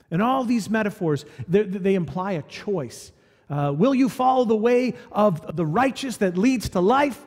And 0.09 0.21
all 0.21 0.45
these 0.45 0.69
metaphors, 0.69 1.25
they, 1.49 1.63
they 1.63 1.95
imply 1.95 2.33
a 2.33 2.43
choice 2.43 3.11
uh, 3.51 3.73
will 3.73 3.93
you 3.93 4.07
follow 4.07 4.45
the 4.45 4.55
way 4.55 4.95
of 5.11 5.55
the 5.57 5.65
righteous 5.65 6.17
that 6.17 6.37
leads 6.37 6.69
to 6.69 6.79
life? 6.79 7.21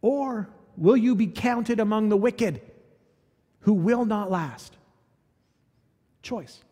Or 0.00 0.48
will 0.76 0.96
you 0.96 1.14
be 1.14 1.26
counted 1.26 1.80
among 1.80 2.08
the 2.08 2.16
wicked 2.16 2.62
who 3.60 3.74
will 3.74 4.06
not 4.06 4.30
last? 4.30 4.74
Choice. 6.22 6.64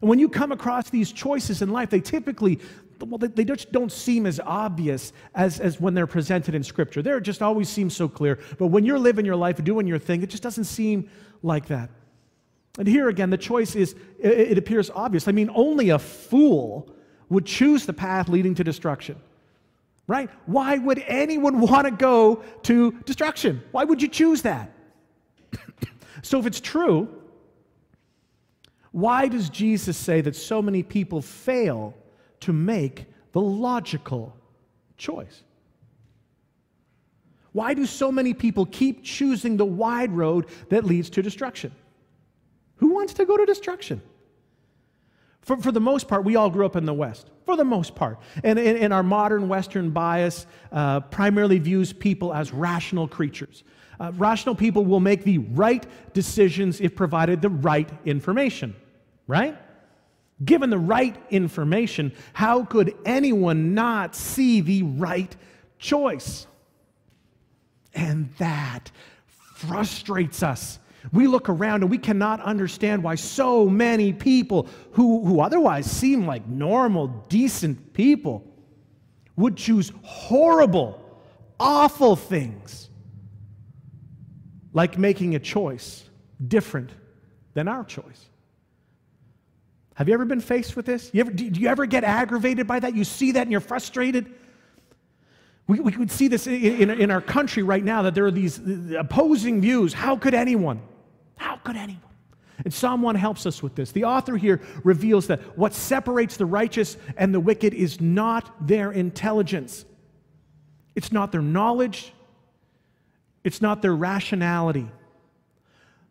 And 0.00 0.10
when 0.10 0.18
you 0.18 0.28
come 0.28 0.50
across 0.50 0.90
these 0.90 1.12
choices 1.12 1.62
in 1.62 1.70
life, 1.70 1.90
they 1.90 2.00
typically 2.00 2.58
well, 3.00 3.18
they 3.18 3.44
just 3.44 3.72
don't 3.72 3.90
seem 3.90 4.26
as 4.26 4.38
obvious 4.38 5.12
as, 5.34 5.58
as 5.58 5.80
when 5.80 5.94
they're 5.94 6.06
presented 6.06 6.54
in 6.54 6.62
Scripture. 6.62 7.02
They 7.02 7.18
just 7.18 7.42
always 7.42 7.68
seem 7.68 7.90
so 7.90 8.08
clear. 8.08 8.38
But 8.58 8.68
when 8.68 8.84
you're 8.84 8.98
living 8.98 9.26
your 9.26 9.34
life, 9.34 9.62
doing 9.64 9.88
your 9.88 9.98
thing, 9.98 10.22
it 10.22 10.30
just 10.30 10.42
doesn't 10.42 10.64
seem 10.64 11.10
like 11.42 11.66
that. 11.66 11.90
And 12.78 12.86
here 12.86 13.08
again, 13.08 13.30
the 13.30 13.38
choice 13.38 13.74
is, 13.74 13.96
it, 14.20 14.32
it 14.32 14.58
appears 14.58 14.88
obvious. 14.88 15.26
I 15.26 15.32
mean, 15.32 15.50
only 15.52 15.90
a 15.90 15.98
fool 15.98 16.94
would 17.32 17.46
choose 17.46 17.86
the 17.86 17.92
path 17.94 18.28
leading 18.28 18.54
to 18.54 18.62
destruction. 18.62 19.16
Right? 20.06 20.28
Why 20.46 20.76
would 20.76 21.02
anyone 21.06 21.60
want 21.60 21.86
to 21.86 21.90
go 21.90 22.42
to 22.64 22.92
destruction? 23.06 23.62
Why 23.70 23.84
would 23.84 24.02
you 24.02 24.08
choose 24.08 24.42
that? 24.42 24.70
so, 26.22 26.38
if 26.38 26.46
it's 26.46 26.60
true, 26.60 27.08
why 28.90 29.28
does 29.28 29.48
Jesus 29.48 29.96
say 29.96 30.20
that 30.20 30.36
so 30.36 30.60
many 30.60 30.82
people 30.82 31.22
fail 31.22 31.94
to 32.40 32.52
make 32.52 33.06
the 33.32 33.40
logical 33.40 34.36
choice? 34.98 35.42
Why 37.52 37.72
do 37.72 37.86
so 37.86 38.12
many 38.12 38.34
people 38.34 38.66
keep 38.66 39.04
choosing 39.04 39.56
the 39.56 39.64
wide 39.64 40.12
road 40.12 40.46
that 40.68 40.84
leads 40.84 41.08
to 41.10 41.22
destruction? 41.22 41.72
Who 42.76 42.92
wants 42.92 43.14
to 43.14 43.24
go 43.24 43.38
to 43.38 43.46
destruction? 43.46 44.02
For, 45.42 45.56
for 45.56 45.72
the 45.72 45.80
most 45.80 46.08
part, 46.08 46.24
we 46.24 46.36
all 46.36 46.50
grew 46.50 46.64
up 46.64 46.76
in 46.76 46.86
the 46.86 46.94
West, 46.94 47.28
for 47.44 47.56
the 47.56 47.64
most 47.64 47.94
part. 47.94 48.18
And, 48.44 48.58
and, 48.58 48.92
our 48.92 49.02
modern 49.02 49.48
Western 49.48 49.90
bias 49.90 50.46
uh, 50.70 51.00
primarily 51.00 51.58
views 51.58 51.92
people 51.92 52.32
as 52.32 52.52
rational 52.52 53.08
creatures. 53.08 53.64
Uh, 53.98 54.12
rational 54.16 54.54
people 54.54 54.84
will 54.84 55.00
make 55.00 55.24
the 55.24 55.38
right 55.38 55.84
decisions 56.14 56.80
if 56.80 56.94
provided 56.94 57.42
the 57.42 57.48
right 57.48 57.88
information, 58.04 58.74
right? 59.26 59.56
Given 60.44 60.70
the 60.70 60.78
right 60.78 61.16
information, 61.30 62.12
how 62.32 62.64
could 62.64 62.94
anyone 63.04 63.74
not 63.74 64.14
see 64.14 64.60
the 64.60 64.84
right 64.84 65.34
choice? 65.78 66.46
And 67.94 68.32
that 68.38 68.90
frustrates 69.54 70.42
us 70.42 70.78
we 71.10 71.26
look 71.26 71.48
around 71.48 71.82
and 71.82 71.90
we 71.90 71.98
cannot 71.98 72.40
understand 72.40 73.02
why 73.02 73.16
so 73.16 73.68
many 73.68 74.12
people 74.12 74.68
who, 74.92 75.24
who 75.24 75.40
otherwise 75.40 75.90
seem 75.90 76.26
like 76.26 76.46
normal, 76.46 77.08
decent 77.28 77.92
people 77.92 78.44
would 79.36 79.56
choose 79.56 79.90
horrible, 80.02 81.02
awful 81.58 82.14
things 82.14 82.88
like 84.72 84.96
making 84.96 85.34
a 85.34 85.38
choice 85.38 86.04
different 86.46 86.90
than 87.54 87.68
our 87.68 87.84
choice. 87.84 88.26
Have 89.94 90.08
you 90.08 90.14
ever 90.14 90.24
been 90.24 90.40
faced 90.40 90.76
with 90.76 90.86
this? 90.86 91.10
You 91.12 91.20
ever, 91.20 91.30
do 91.30 91.44
you 91.44 91.68
ever 91.68 91.84
get 91.86 92.04
aggravated 92.04 92.66
by 92.66 92.80
that? 92.80 92.94
You 92.94 93.04
see 93.04 93.32
that 93.32 93.42
and 93.42 93.50
you're 93.50 93.60
frustrated? 93.60 94.32
We, 95.66 95.80
we 95.80 95.92
could 95.92 96.10
see 96.10 96.28
this 96.28 96.46
in, 96.46 96.54
in, 96.54 96.90
in 96.90 97.10
our 97.10 97.20
country 97.20 97.62
right 97.62 97.84
now 97.84 98.02
that 98.02 98.14
there 98.14 98.24
are 98.24 98.30
these 98.30 98.58
uh, 98.58 98.98
opposing 98.98 99.60
views. 99.60 99.92
How 99.92 100.16
could 100.16 100.34
anyone? 100.34 100.80
How 101.42 101.56
could 101.56 101.76
anyone? 101.76 102.00
And 102.64 102.72
Psalm 102.72 103.02
1 103.02 103.16
helps 103.16 103.46
us 103.46 103.64
with 103.64 103.74
this. 103.74 103.90
The 103.90 104.04
author 104.04 104.36
here 104.36 104.60
reveals 104.84 105.26
that 105.26 105.58
what 105.58 105.74
separates 105.74 106.36
the 106.36 106.46
righteous 106.46 106.96
and 107.16 107.34
the 107.34 107.40
wicked 107.40 107.74
is 107.74 108.00
not 108.00 108.66
their 108.66 108.92
intelligence, 108.92 109.84
it's 110.94 111.10
not 111.10 111.32
their 111.32 111.42
knowledge, 111.42 112.12
it's 113.42 113.60
not 113.60 113.82
their 113.82 113.94
rationality. 113.94 114.88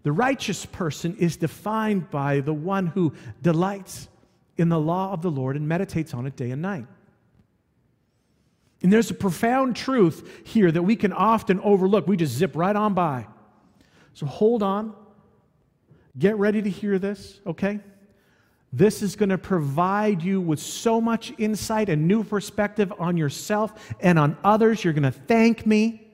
The 0.04 0.12
righteous 0.12 0.66
person 0.66 1.16
is 1.18 1.38
defined 1.38 2.10
by 2.10 2.42
the 2.42 2.54
one 2.54 2.88
who 2.88 3.14
delights 3.42 4.10
in 4.58 4.68
the 4.68 4.80
law 4.80 5.14
of 5.14 5.22
the 5.22 5.32
Lord 5.32 5.56
and 5.56 5.68
meditates 5.68 6.14
on 6.14 6.26
it 6.26 6.36
day 6.36 6.52
and 6.52 6.62
night. 6.62 6.88
And 8.82 8.92
there's 8.92 9.12
a 9.12 9.14
profound 9.14 9.78
truth 9.78 10.42
here 10.44 10.72
that 10.72 10.82
we 10.82 10.96
can 10.98 11.14
often 11.14 11.60
overlook. 11.62 12.08
We 12.08 12.18
just 12.18 12.34
zip 12.34 12.56
right 12.56 12.76
on 12.76 12.96
by. 12.96 13.28
So 14.14 14.26
hold 14.26 14.64
on. 14.64 14.96
Get 16.18 16.38
ready 16.38 16.62
to 16.62 16.70
hear 16.70 17.00
this, 17.00 17.39
okay? 17.48 17.80
This 18.74 19.01
is 19.01 19.15
going 19.15 19.30
to 19.30 19.38
provide 19.38 20.22
you 20.24 20.39
with 20.39 20.60
so 20.60 21.01
much 21.01 21.34
insight 21.38 21.89
and 21.89 22.08
new 22.08 22.24
perspective 22.24 22.91
on 23.00 23.18
yourself 23.18 23.94
and 24.00 24.18
on 24.18 24.38
others. 24.44 24.84
You're 24.84 24.94
going 24.94 25.03
to 25.03 25.12
thank 25.12 25.65
me. 25.65 26.08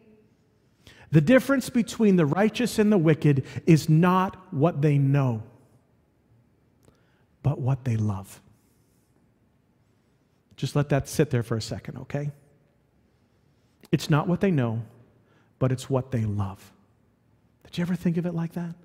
The 1.11 1.21
difference 1.21 1.69
between 1.69 2.15
the 2.15 2.25
righteous 2.25 2.79
and 2.79 2.91
the 2.91 2.97
wicked 2.97 3.45
is 3.65 3.87
not 3.87 4.53
what 4.53 4.81
they 4.81 4.97
know, 4.97 5.43
but 7.43 7.59
what 7.59 7.85
they 7.85 7.95
love. 7.95 8.41
Just 10.57 10.75
let 10.75 10.89
that 10.89 11.07
sit 11.07 11.29
there 11.29 11.43
for 11.43 11.55
a 11.55 11.61
second, 11.61 11.97
okay? 11.99 12.31
It's 13.91 14.09
not 14.09 14.27
what 14.27 14.41
they 14.41 14.51
know, 14.51 14.83
but 15.59 15.71
it's 15.71 15.89
what 15.89 16.11
they 16.11 16.25
love. 16.25 16.73
Did 17.63 17.77
you 17.77 17.83
ever 17.83 17.95
think 17.95 18.17
of 18.17 18.25
it 18.25 18.33
like 18.33 18.53
that? 18.53 18.75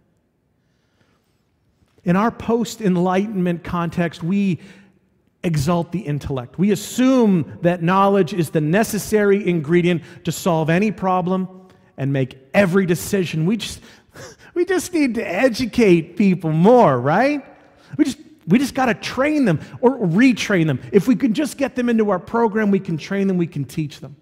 In 2.04 2.16
our 2.16 2.30
post 2.30 2.80
Enlightenment 2.80 3.62
context, 3.62 4.22
we 4.22 4.58
exalt 5.44 5.92
the 5.92 6.00
intellect. 6.00 6.58
We 6.58 6.70
assume 6.72 7.58
that 7.62 7.82
knowledge 7.82 8.32
is 8.32 8.50
the 8.50 8.60
necessary 8.60 9.46
ingredient 9.48 10.02
to 10.24 10.32
solve 10.32 10.70
any 10.70 10.90
problem 10.90 11.68
and 11.96 12.12
make 12.12 12.38
every 12.54 12.86
decision. 12.86 13.46
We 13.46 13.56
just, 13.56 13.80
we 14.54 14.64
just 14.64 14.92
need 14.92 15.14
to 15.16 15.28
educate 15.28 16.16
people 16.16 16.52
more, 16.52 16.98
right? 16.98 17.44
We 17.96 18.04
just, 18.04 18.18
we 18.46 18.58
just 18.58 18.74
got 18.74 18.86
to 18.86 18.94
train 18.94 19.44
them 19.44 19.60
or 19.80 19.98
retrain 19.98 20.66
them. 20.66 20.80
If 20.92 21.06
we 21.06 21.16
can 21.16 21.34
just 21.34 21.56
get 21.56 21.76
them 21.76 21.88
into 21.88 22.10
our 22.10 22.18
program, 22.18 22.70
we 22.70 22.80
can 22.80 22.96
train 22.96 23.28
them, 23.28 23.36
we 23.36 23.46
can 23.46 23.64
teach 23.64 24.00
them. 24.00 24.16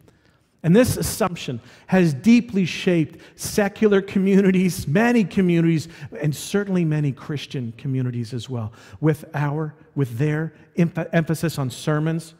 And 0.62 0.76
this 0.76 0.96
assumption 0.98 1.60
has 1.86 2.12
deeply 2.12 2.66
shaped 2.66 3.20
secular 3.34 4.02
communities, 4.02 4.86
many 4.86 5.24
communities, 5.24 5.88
and 6.20 6.36
certainly 6.36 6.84
many 6.84 7.12
Christian 7.12 7.72
communities 7.78 8.34
as 8.34 8.50
well, 8.50 8.72
with 9.00 9.24
our, 9.32 9.74
with 9.94 10.18
their 10.18 10.52
emphasis 10.76 11.58
on 11.58 11.70
sermons, 11.70 12.34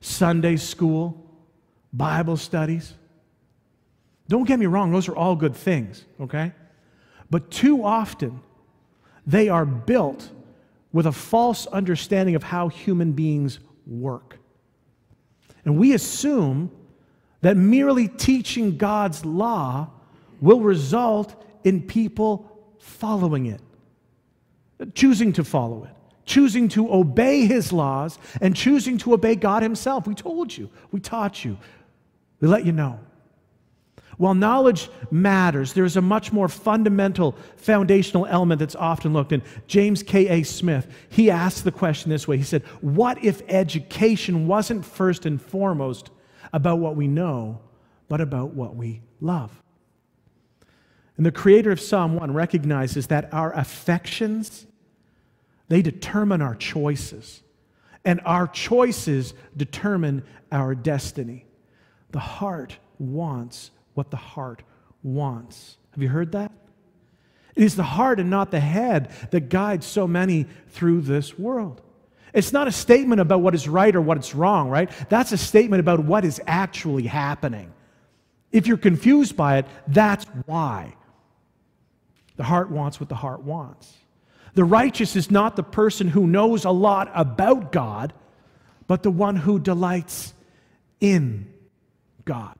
Sunday 0.00 0.56
school, 0.56 1.24
Bible 1.92 2.36
studies. 2.36 2.94
Don't 4.28 4.44
get 4.44 4.58
me 4.58 4.66
wrong, 4.66 4.90
those 4.90 5.08
are 5.08 5.16
all 5.16 5.36
good 5.36 5.54
things, 5.54 6.04
okay? 6.20 6.52
But 7.30 7.50
too 7.52 7.84
often, 7.84 8.40
they 9.24 9.48
are 9.48 9.64
built 9.64 10.30
with 10.92 11.06
a 11.06 11.12
false 11.12 11.66
understanding 11.68 12.34
of 12.34 12.42
how 12.42 12.68
human 12.68 13.12
beings 13.12 13.60
work. 13.86 14.38
And 15.64 15.78
we 15.78 15.92
assume 15.94 16.70
that 17.46 17.56
merely 17.56 18.08
teaching 18.08 18.76
God's 18.76 19.24
law 19.24 19.88
will 20.40 20.58
result 20.62 21.40
in 21.62 21.80
people 21.80 22.50
following 22.80 23.46
it, 23.46 23.60
choosing 24.94 25.32
to 25.34 25.44
follow 25.44 25.84
it, 25.84 25.90
choosing 26.24 26.66
to 26.70 26.92
obey 26.92 27.46
His 27.46 27.72
laws, 27.72 28.18
and 28.40 28.56
choosing 28.56 28.98
to 28.98 29.14
obey 29.14 29.36
God 29.36 29.62
Himself. 29.62 30.08
We 30.08 30.16
told 30.16 30.56
you, 30.56 30.68
we 30.90 30.98
taught 30.98 31.44
you, 31.44 31.56
we 32.40 32.48
let 32.48 32.66
you 32.66 32.72
know. 32.72 32.98
While 34.16 34.34
knowledge 34.34 34.90
matters, 35.12 35.72
there's 35.72 35.96
a 35.96 36.02
much 36.02 36.32
more 36.32 36.48
fundamental, 36.48 37.36
foundational 37.58 38.26
element 38.26 38.58
that's 38.58 38.74
often 38.74 39.12
looked 39.12 39.30
in. 39.30 39.44
James 39.68 40.02
K.A. 40.02 40.42
Smith, 40.42 40.92
he 41.10 41.30
asked 41.30 41.62
the 41.62 41.70
question 41.70 42.10
this 42.10 42.26
way 42.26 42.38
He 42.38 42.42
said, 42.42 42.64
What 42.80 43.22
if 43.22 43.40
education 43.46 44.48
wasn't 44.48 44.84
first 44.84 45.26
and 45.26 45.40
foremost 45.40 46.10
about 46.52 46.78
what 46.78 46.96
we 46.96 47.08
know, 47.08 47.60
but 48.08 48.20
about 48.20 48.54
what 48.54 48.76
we 48.76 49.02
love. 49.20 49.62
And 51.16 51.24
the 51.24 51.32
creator 51.32 51.70
of 51.70 51.80
Psalm 51.80 52.14
1 52.14 52.32
recognizes 52.34 53.06
that 53.06 53.32
our 53.32 53.52
affections, 53.52 54.66
they 55.68 55.82
determine 55.82 56.42
our 56.42 56.54
choices. 56.54 57.42
And 58.04 58.20
our 58.24 58.46
choices 58.46 59.34
determine 59.56 60.22
our 60.52 60.74
destiny. 60.74 61.46
The 62.12 62.20
heart 62.20 62.78
wants 62.98 63.70
what 63.94 64.10
the 64.10 64.16
heart 64.16 64.62
wants. 65.02 65.78
Have 65.92 66.02
you 66.02 66.08
heard 66.08 66.32
that? 66.32 66.52
It 67.54 67.62
is 67.62 67.74
the 67.74 67.82
heart 67.82 68.20
and 68.20 68.28
not 68.28 68.50
the 68.50 68.60
head 68.60 69.10
that 69.30 69.48
guides 69.48 69.86
so 69.86 70.06
many 70.06 70.46
through 70.68 71.00
this 71.00 71.38
world. 71.38 71.80
It's 72.36 72.52
not 72.52 72.68
a 72.68 72.72
statement 72.72 73.22
about 73.22 73.40
what 73.40 73.54
is 73.54 73.66
right 73.66 73.96
or 73.96 74.02
what 74.02 74.18
is 74.18 74.34
wrong, 74.34 74.68
right? 74.68 74.90
That's 75.08 75.32
a 75.32 75.38
statement 75.38 75.80
about 75.80 76.00
what 76.00 76.22
is 76.22 76.38
actually 76.46 77.04
happening. 77.04 77.72
If 78.52 78.66
you're 78.66 78.76
confused 78.76 79.38
by 79.38 79.56
it, 79.56 79.66
that's 79.88 80.26
why. 80.44 80.94
The 82.36 82.44
heart 82.44 82.70
wants 82.70 83.00
what 83.00 83.08
the 83.08 83.14
heart 83.14 83.40
wants. 83.40 83.90
The 84.52 84.64
righteous 84.64 85.16
is 85.16 85.30
not 85.30 85.56
the 85.56 85.62
person 85.62 86.08
who 86.08 86.26
knows 86.26 86.66
a 86.66 86.70
lot 86.70 87.10
about 87.14 87.72
God, 87.72 88.12
but 88.86 89.02
the 89.02 89.10
one 89.10 89.36
who 89.36 89.58
delights 89.58 90.34
in 91.00 91.50
God. 92.26 92.54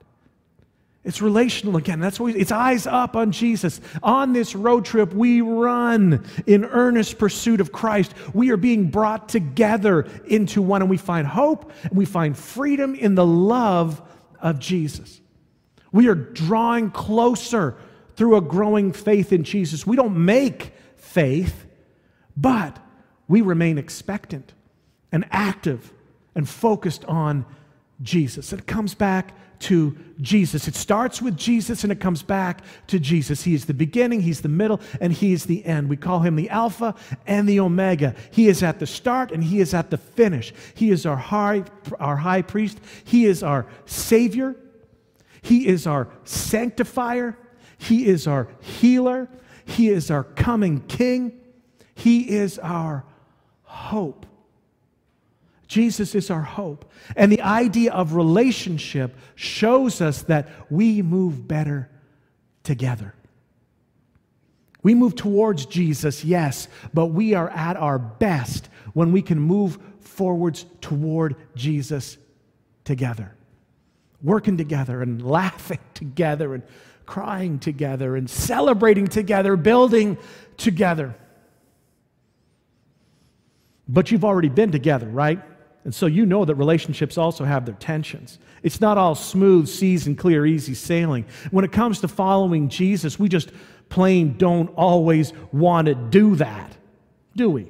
It's 1.07 1.23
relational 1.23 1.77
again. 1.77 2.01
That's 2.01 2.19
what 2.19 2.35
we, 2.35 2.40
it's 2.40 2.51
eyes 2.51 2.85
up 2.85 3.14
on 3.14 3.31
Jesus. 3.31 3.81
On 4.03 4.33
this 4.33 4.57
road 4.57 4.85
trip, 4.85 5.14
we 5.14 5.40
run 5.40 6.27
in 6.47 6.64
earnest 6.64 7.16
pursuit 7.16 7.61
of 7.61 7.71
Christ. 7.71 8.12
We 8.35 8.51
are 8.51 8.57
being 8.57 8.90
brought 8.90 9.29
together 9.29 10.09
into 10.27 10.61
one, 10.61 10.83
and 10.83 10.90
we 10.90 10.97
find 10.97 11.25
hope 11.25 11.71
and 11.85 11.92
we 11.92 12.07
find 12.07 12.37
freedom 12.37 12.97
in 12.97 13.14
the 13.14 13.25
love 13.25 14.03
of 14.40 14.59
Jesus. 14.59 15.21
We 15.92 16.09
are 16.09 16.16
drawing 16.16 16.90
closer 16.90 17.77
through 18.16 18.35
a 18.35 18.40
growing 18.40 18.92
faith 18.92 19.33
in 19.33 19.45
Jesus. 19.45 19.87
We 19.87 19.95
don't 19.95 20.25
make 20.25 20.73
faith, 20.97 21.66
but 22.37 22.81
we 23.29 23.42
remain 23.42 23.79
expectant 23.79 24.55
and 25.12 25.25
active 25.31 25.92
and 26.35 26.49
focused 26.49 27.05
on 27.05 27.47
Jesus. 28.03 28.53
It 28.53 28.66
comes 28.66 28.95
back 28.95 29.35
to 29.61 29.97
Jesus. 30.21 30.69
It 30.69 30.75
starts 30.75 31.21
with 31.21 31.37
Jesus 31.37 31.83
and 31.83 31.92
it 31.92 32.01
comes 32.01 32.23
back 32.23 32.62
to 32.88 32.99
Jesus. 32.99 33.42
He 33.42 33.55
is 33.55 33.66
the 33.66 33.75
beginning, 33.75 34.21
He's 34.21 34.40
the 34.40 34.49
middle, 34.49 34.81
and 35.01 35.12
He 35.12 35.33
is 35.33 35.47
the 35.47 35.64
end. 35.64 35.88
We 35.88 35.97
call 35.97 36.21
Him 36.21 36.37
the 36.37 36.51
Alpha 36.51 36.95
and 37.27 37.49
the 37.49 37.61
Omega. 37.61 38.14
He 38.31 38.49
is 38.49 38.62
at 38.62 38.79
the 38.79 38.87
start 38.87 39.33
and 39.33 39.42
He 39.42 39.61
is 39.61 39.75
at 39.75 39.90
the 39.90 39.99
finish. 39.99 40.53
He 40.75 40.90
is 40.90 41.07
our 41.07 41.16
high, 41.16 41.64
our 41.99 42.16
high 42.16 42.42
priest, 42.42 42.79
He 43.05 43.27
is 43.27 43.42
our 43.42 43.66
Savior, 43.85 44.57
He 45.42 45.66
is 45.66 45.87
our 45.87 46.09
sanctifier, 46.25 47.38
He 47.79 48.07
is 48.07 48.27
our 48.27 48.49
healer, 48.61 49.29
He 49.64 49.88
is 49.88 50.11
our 50.11 50.25
coming 50.25 50.81
King, 50.81 51.40
He 51.95 52.31
is 52.31 52.59
our 52.59 53.05
hope. 53.62 54.27
Jesus 55.68 56.14
is 56.14 56.31
our 56.31 56.42
hope. 56.42 56.90
And 57.16 57.31
the 57.31 57.42
idea 57.42 57.92
of 57.92 58.14
relationship 58.14 59.16
shows 59.35 60.00
us 60.00 60.22
that 60.22 60.48
we 60.70 61.02
move 61.02 61.48
better 61.48 61.90
together. 62.62 63.14
We 64.83 64.94
move 64.94 65.16
towards 65.16 65.66
Jesus, 65.66 66.24
yes, 66.24 66.68
but 66.94 67.07
we 67.07 67.35
are 67.35 67.50
at 67.50 67.76
our 67.76 67.98
best 67.98 68.68
when 68.92 69.11
we 69.11 69.20
can 69.22 69.40
move 69.40 69.79
forwards 69.98 70.64
toward 70.81 71.35
Jesus 71.57 72.16
together. 72.85 73.35
Working 74.22 74.57
together 74.57 75.02
and 75.02 75.20
laughing 75.29 75.81
together 75.94 76.55
and 76.55 76.62
crying 77.05 77.59
together 77.59 78.16
and 78.16 78.31
celebrating 78.31 79.07
together, 79.07 79.57
building 79.57 80.18
together. 80.57 81.14
But 83.88 84.11
you've 84.11 84.24
already 84.24 84.48
been 84.48 84.72
together, 84.72 85.07
right? 85.07 85.40
And 85.87 85.94
so 85.94 86.07
you 86.07 86.27
know 86.27 86.44
that 86.44 86.57
relationships 86.57 87.16
also 87.16 87.44
have 87.44 87.64
their 87.64 87.77
tensions. 87.77 88.40
It's 88.64 88.81
not 88.81 88.99
all 88.99 89.14
smooth 89.14 89.68
seas 89.68 90.09
and 90.09 90.18
clear, 90.18 90.44
easy 90.44 90.75
sailing. 90.75 91.25
When 91.53 91.64
it 91.64 91.70
comes 91.70 92.01
to 92.01 92.09
following 92.09 92.68
Jesus, 92.68 93.20
we 93.20 93.29
just 93.29 93.53
plain 93.88 94.37
don't 94.37 94.66
always 94.70 95.33
want 95.53 95.87
to 95.87 95.94
do 95.94 96.35
that, 96.37 96.77
do 97.37 97.49
we? 97.51 97.68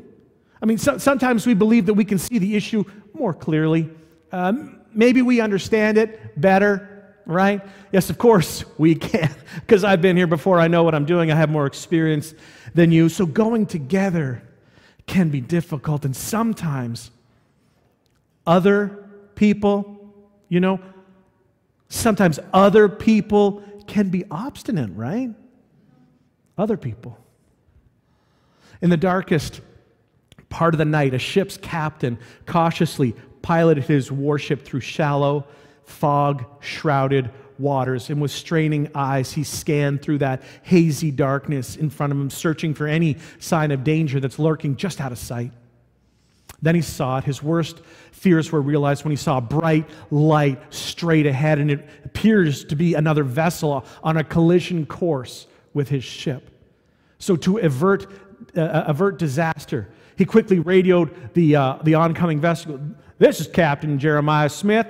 I 0.63 0.65
mean, 0.65 0.79
so, 0.79 0.97
sometimes 0.97 1.47
we 1.47 1.53
believe 1.53 1.85
that 1.85 1.93
we 1.93 2.07
can 2.07 2.17
see 2.17 2.39
the 2.39 2.57
issue 2.57 2.85
more 3.13 3.35
clearly. 3.35 3.91
Um, 4.33 4.81
maybe 4.95 5.21
we 5.21 5.43
understand 5.43 5.99
it 5.99 6.41
better, 6.41 7.19
right? 7.27 7.61
Yes, 7.93 8.09
of 8.09 8.17
course 8.17 8.65
we 8.79 8.95
can, 8.95 9.31
because 9.57 9.85
I've 9.85 10.01
been 10.01 10.17
here 10.17 10.27
before. 10.27 10.59
I 10.59 10.69
know 10.69 10.85
what 10.85 10.95
I'm 10.95 11.05
doing. 11.05 11.31
I 11.31 11.35
have 11.35 11.51
more 11.51 11.67
experience 11.67 12.33
than 12.73 12.93
you. 12.93 13.11
So 13.11 13.27
going 13.27 13.67
together 13.67 14.43
can 15.07 15.29
be 15.29 15.43
difficult, 15.43 16.07
and 16.07 16.17
sometimes 16.17 17.11
other 18.47 19.09
people, 19.35 20.15
you 20.49 20.61
know, 20.61 20.81
sometimes 21.89 22.39
other 22.53 22.89
people 22.89 23.63
can 23.87 24.09
be 24.11 24.25
obstinate, 24.31 24.91
right? 24.95 25.31
Other 26.57 26.77
people. 26.77 27.19
In 28.81 28.91
the 28.91 28.97
darkest 28.97 29.61
Part 30.49 30.75
of 30.75 30.79
the 30.79 30.85
night, 30.85 31.13
a 31.13 31.19
ship's 31.19 31.57
captain 31.57 32.19
cautiously 32.47 33.15
piloted 33.43 33.85
his 33.85 34.13
warship 34.13 34.65
through 34.65 34.81
shallow, 34.81 35.45
fog 35.85 36.45
shrouded 36.61 37.31
waters, 37.59 38.11
and 38.11 38.21
with 38.21 38.31
straining 38.31 38.91
eyes, 38.95 39.33
he 39.33 39.43
scanned 39.43 40.03
through 40.03 40.19
that 40.19 40.43
hazy 40.63 41.11
darkness 41.11 41.77
in 41.77 41.91
front 41.91 42.13
of 42.13 42.19
him, 42.19 42.31
searching 42.31 42.75
for 42.75 42.87
any 42.87 43.17
sign 43.39 43.71
of 43.71 43.83
danger 43.83 44.21
that's 44.21 44.39
lurking 44.39 44.77
just 44.77 45.01
out 45.01 45.13
of 45.13 45.19
sight. 45.19 45.53
Then 46.63 46.75
he 46.75 46.81
saw 46.81 47.19
it. 47.19 47.25
His 47.25 47.43
worst 47.43 47.81
fears 48.13 48.51
were 48.51 48.63
realized 48.63 49.05
when 49.05 49.11
he 49.11 49.17
saw 49.17 49.39
a 49.39 49.43
bright 49.43 49.89
light 50.11 50.61
straight 50.73 51.27
ahead, 51.27 51.59
and 51.59 51.71
it 51.71 51.87
appears 52.05 52.65
to 52.65 52.77
be 52.77 52.95
another 52.95 53.25
vessel 53.25 53.85
on 54.03 54.17
a 54.17 54.25
collision 54.25 54.87
course 54.87 55.47
with 55.75 55.89
his 55.89 56.05
ship. 56.05 56.51
So, 57.19 57.37
to 57.37 57.59
avert, 57.59 58.07
uh, 58.57 58.85
avert 58.87 59.19
disaster, 59.19 59.89
he 60.17 60.25
quickly 60.25 60.59
radioed 60.59 61.35
the, 61.35 61.57
uh, 61.57 61.79
the 61.83 61.95
oncoming 61.95 62.41
vessel. 62.41 62.81
This 63.19 63.41
is 63.41 63.47
Captain 63.47 63.99
Jeremiah 63.99 64.49
Smith. 64.49 64.87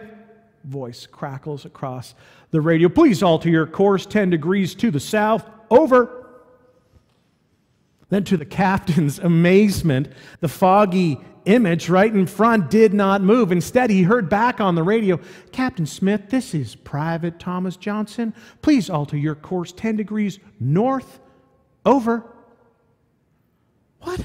Voice 0.64 1.06
crackles 1.06 1.64
across 1.64 2.14
the 2.50 2.60
radio. 2.60 2.88
Please 2.88 3.22
alter 3.22 3.48
your 3.48 3.66
course 3.66 4.06
10 4.06 4.30
degrees 4.30 4.74
to 4.76 4.90
the 4.90 5.00
south. 5.00 5.48
Over. 5.70 6.26
Then, 8.08 8.22
to 8.24 8.36
the 8.36 8.44
captain's 8.44 9.18
amazement, 9.32 10.08
the 10.40 10.48
foggy 10.48 11.20
image 11.46 11.88
right 11.88 12.12
in 12.12 12.26
front 12.26 12.70
did 12.70 12.92
not 12.92 13.22
move. 13.22 13.50
Instead, 13.50 13.88
he 13.88 14.02
heard 14.02 14.28
back 14.28 14.60
on 14.60 14.74
the 14.74 14.82
radio 14.82 15.18
Captain 15.52 15.86
Smith, 15.86 16.28
this 16.28 16.54
is 16.54 16.74
Private 16.76 17.38
Thomas 17.38 17.76
Johnson. 17.76 18.34
Please 18.60 18.90
alter 18.90 19.16
your 19.16 19.34
course 19.34 19.72
10 19.72 19.96
degrees 19.96 20.38
north. 20.60 21.20
Over. 21.84 22.24
What? 24.00 24.24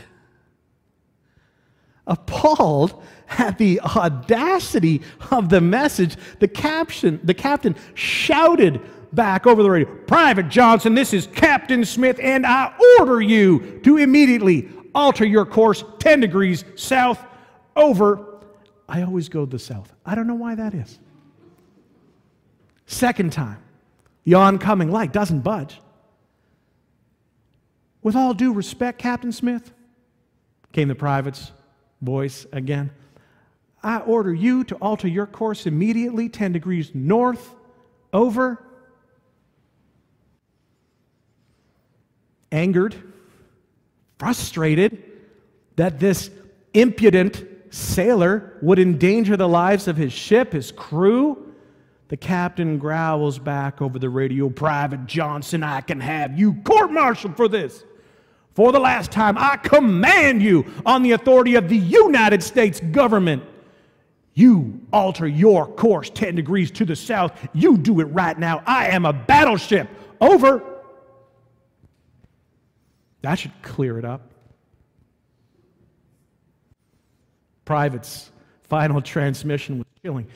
Appalled 2.08 3.02
at 3.30 3.58
the 3.58 3.80
audacity 3.82 5.02
of 5.30 5.50
the 5.50 5.62
message, 5.62 6.18
the 6.40 6.48
caption, 6.48 7.20
the 7.24 7.34
captain 7.34 7.76
shouted 7.94 8.82
back 9.14 9.46
over 9.46 9.62
the 9.62 9.70
radio, 9.70 9.94
Private 10.08 10.50
Johnson, 10.50 10.96
this 10.96 11.14
is 11.14 11.28
Captain 11.28 11.86
Smith, 11.86 12.20
and 12.22 12.46
I 12.46 12.74
order 13.00 13.22
you 13.22 13.80
to 13.84 13.98
immediately 13.98 14.70
alter 14.94 15.26
your 15.26 15.46
course 15.46 15.84
10 16.00 16.20
degrees 16.20 16.66
south 16.76 17.24
over. 17.76 18.26
I 18.88 19.04
always 19.04 19.30
go 19.30 19.46
the 19.46 19.60
south. 19.60 19.94
I 20.06 20.16
don't 20.16 20.28
know 20.28 20.36
why 20.36 20.56
that 20.56 20.74
is. 20.74 21.00
Second 22.86 23.32
time, 23.32 23.60
the 24.26 24.34
oncoming 24.34 24.92
light 24.92 25.14
doesn't 25.14 25.42
budge. 25.42 25.80
With 28.04 28.16
all 28.16 28.34
due 28.34 28.52
respect, 28.52 29.00
Captain 29.00 29.32
Smith, 29.32 29.72
came 30.74 30.88
the 30.88 30.96
private's 30.96 31.52
voice 32.02 32.46
again. 32.52 32.92
I 33.84 34.00
order 34.00 34.34
you 34.34 34.64
to 34.66 34.76
alter 34.76 35.08
your 35.08 35.26
course 35.26 35.66
immediately 35.66 36.30
10 36.30 36.52
degrees 36.52 36.92
north 36.94 37.56
over. 38.14 38.64
Angered, 42.52 43.11
frustrated 44.22 45.02
that 45.78 46.00
this 46.00 46.30
impudent 46.76 47.44
sailor 47.72 48.56
would 48.62 48.78
endanger 48.78 49.36
the 49.36 49.48
lives 49.48 49.88
of 49.88 49.98
his 49.98 50.14
ship, 50.14 50.54
his 50.54 50.72
crew. 50.72 51.52
The 52.10 52.18
captain 52.18 52.78
growls 52.78 53.40
back 53.40 53.82
over 53.82 53.98
the 53.98 54.12
radio, 54.12 54.48
Private 54.48 55.08
Johnson, 55.08 55.64
I 55.64 55.82
can 55.82 56.00
have 56.00 56.38
you 56.38 56.54
court 56.64 56.92
martialed 56.92 57.36
for 57.36 57.48
this. 57.48 57.84
For 58.54 58.72
the 58.72 58.80
last 58.80 59.12
time, 59.12 59.40
I 59.40 59.58
command 59.58 60.44
you 60.44 60.72
on 60.86 61.02
the 61.02 61.14
authority 61.14 61.56
of 61.56 61.68
the 61.68 61.78
United 61.78 62.44
States 62.44 62.80
government 62.80 63.42
you 64.36 64.82
alter 64.94 65.26
your 65.28 65.66
course 65.66 66.12
10 66.12 66.36
degrees 66.36 66.70
to 66.72 66.86
the 66.86 66.96
south. 66.96 67.50
You 67.54 67.76
do 67.76 68.00
it 68.02 68.06
right 68.06 68.38
now. 68.38 68.62
I 68.68 68.90
am 68.90 69.06
a 69.06 69.14
battleship. 69.14 69.90
Over. 70.22 70.71
That 73.22 73.36
should 73.36 73.54
clear 73.62 74.00
it 74.00 74.06
up. 74.06 74.32
Private's 77.66 78.32
final 78.64 79.02
transmission 79.02 79.78
was 79.78 79.88
chilling. 80.04 80.28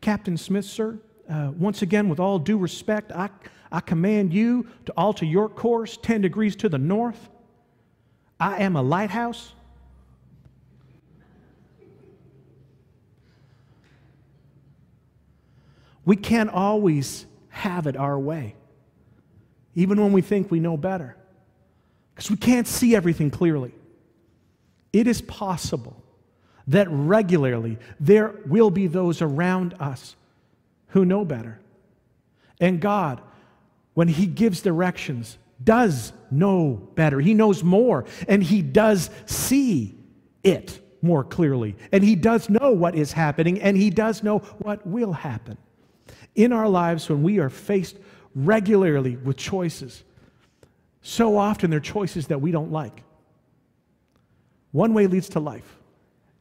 Captain 0.00 0.36
Smith, 0.36 0.64
sir, 0.64 0.98
uh, 1.28 1.50
once 1.56 1.82
again, 1.82 2.08
with 2.08 2.20
all 2.20 2.38
due 2.38 2.56
respect, 2.56 3.12
I, 3.12 3.28
I 3.70 3.80
command 3.80 4.32
you 4.32 4.66
to 4.86 4.92
alter 4.96 5.26
your 5.26 5.48
course 5.48 5.98
10 6.00 6.22
degrees 6.22 6.56
to 6.56 6.68
the 6.68 6.78
north. 6.78 7.28
I 8.40 8.62
am 8.62 8.76
a 8.76 8.82
lighthouse. 8.82 9.52
We 16.04 16.16
can't 16.16 16.48
always 16.48 17.26
have 17.50 17.86
it 17.86 17.96
our 17.96 18.18
way, 18.18 18.54
even 19.74 20.00
when 20.00 20.12
we 20.12 20.22
think 20.22 20.50
we 20.50 20.60
know 20.60 20.78
better, 20.78 21.16
because 22.18 22.32
we 22.32 22.36
can't 22.36 22.66
see 22.66 22.96
everything 22.96 23.30
clearly. 23.30 23.72
It 24.92 25.06
is 25.06 25.22
possible 25.22 26.02
that 26.66 26.88
regularly 26.90 27.78
there 28.00 28.34
will 28.44 28.70
be 28.70 28.88
those 28.88 29.22
around 29.22 29.74
us 29.78 30.16
who 30.88 31.04
know 31.04 31.24
better. 31.24 31.60
And 32.60 32.80
God, 32.80 33.20
when 33.94 34.08
He 34.08 34.26
gives 34.26 34.62
directions, 34.62 35.38
does 35.62 36.12
know 36.28 36.88
better. 36.96 37.20
He 37.20 37.34
knows 37.34 37.62
more, 37.62 38.04
and 38.26 38.42
He 38.42 38.62
does 38.62 39.10
see 39.26 39.96
it 40.42 40.80
more 41.00 41.22
clearly. 41.22 41.76
And 41.92 42.02
He 42.02 42.16
does 42.16 42.50
know 42.50 42.72
what 42.72 42.96
is 42.96 43.12
happening, 43.12 43.62
and 43.62 43.76
He 43.76 43.90
does 43.90 44.24
know 44.24 44.38
what 44.58 44.84
will 44.84 45.12
happen 45.12 45.56
in 46.34 46.52
our 46.52 46.68
lives 46.68 47.08
when 47.08 47.22
we 47.22 47.38
are 47.38 47.48
faced 47.48 47.96
regularly 48.34 49.16
with 49.18 49.36
choices. 49.36 50.02
So 51.02 51.36
often 51.36 51.70
they're 51.70 51.80
choices 51.80 52.26
that 52.28 52.40
we 52.40 52.50
don't 52.50 52.72
like. 52.72 53.02
One 54.72 54.94
way 54.94 55.06
leads 55.06 55.28
to 55.30 55.40
life, 55.40 55.76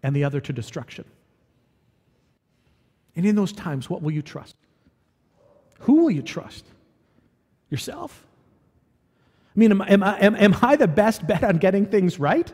and 0.04 0.15
the 0.15 0.24
other 0.24 0.41
to 0.41 0.54
destruction. 0.54 1.06
And 3.15 3.26
in 3.26 3.36
those 3.36 3.52
times, 3.52 3.89
what 3.89 4.02
will 4.02 4.12
you 4.12 4.22
trust? 4.22 4.56
Who 5.80 6.02
will 6.04 6.12
you 6.12 6.22
trust? 6.22 6.65
Yourself? 7.70 8.26
I 9.56 9.60
mean, 9.60 9.72
am, 9.72 9.82
am, 9.82 10.04
am, 10.04 10.36
am 10.36 10.56
I 10.62 10.76
the 10.76 10.88
best 10.88 11.26
bet 11.26 11.43
on 11.43 11.58
getting 11.58 11.86
things 11.86 12.20
right? 12.20 12.52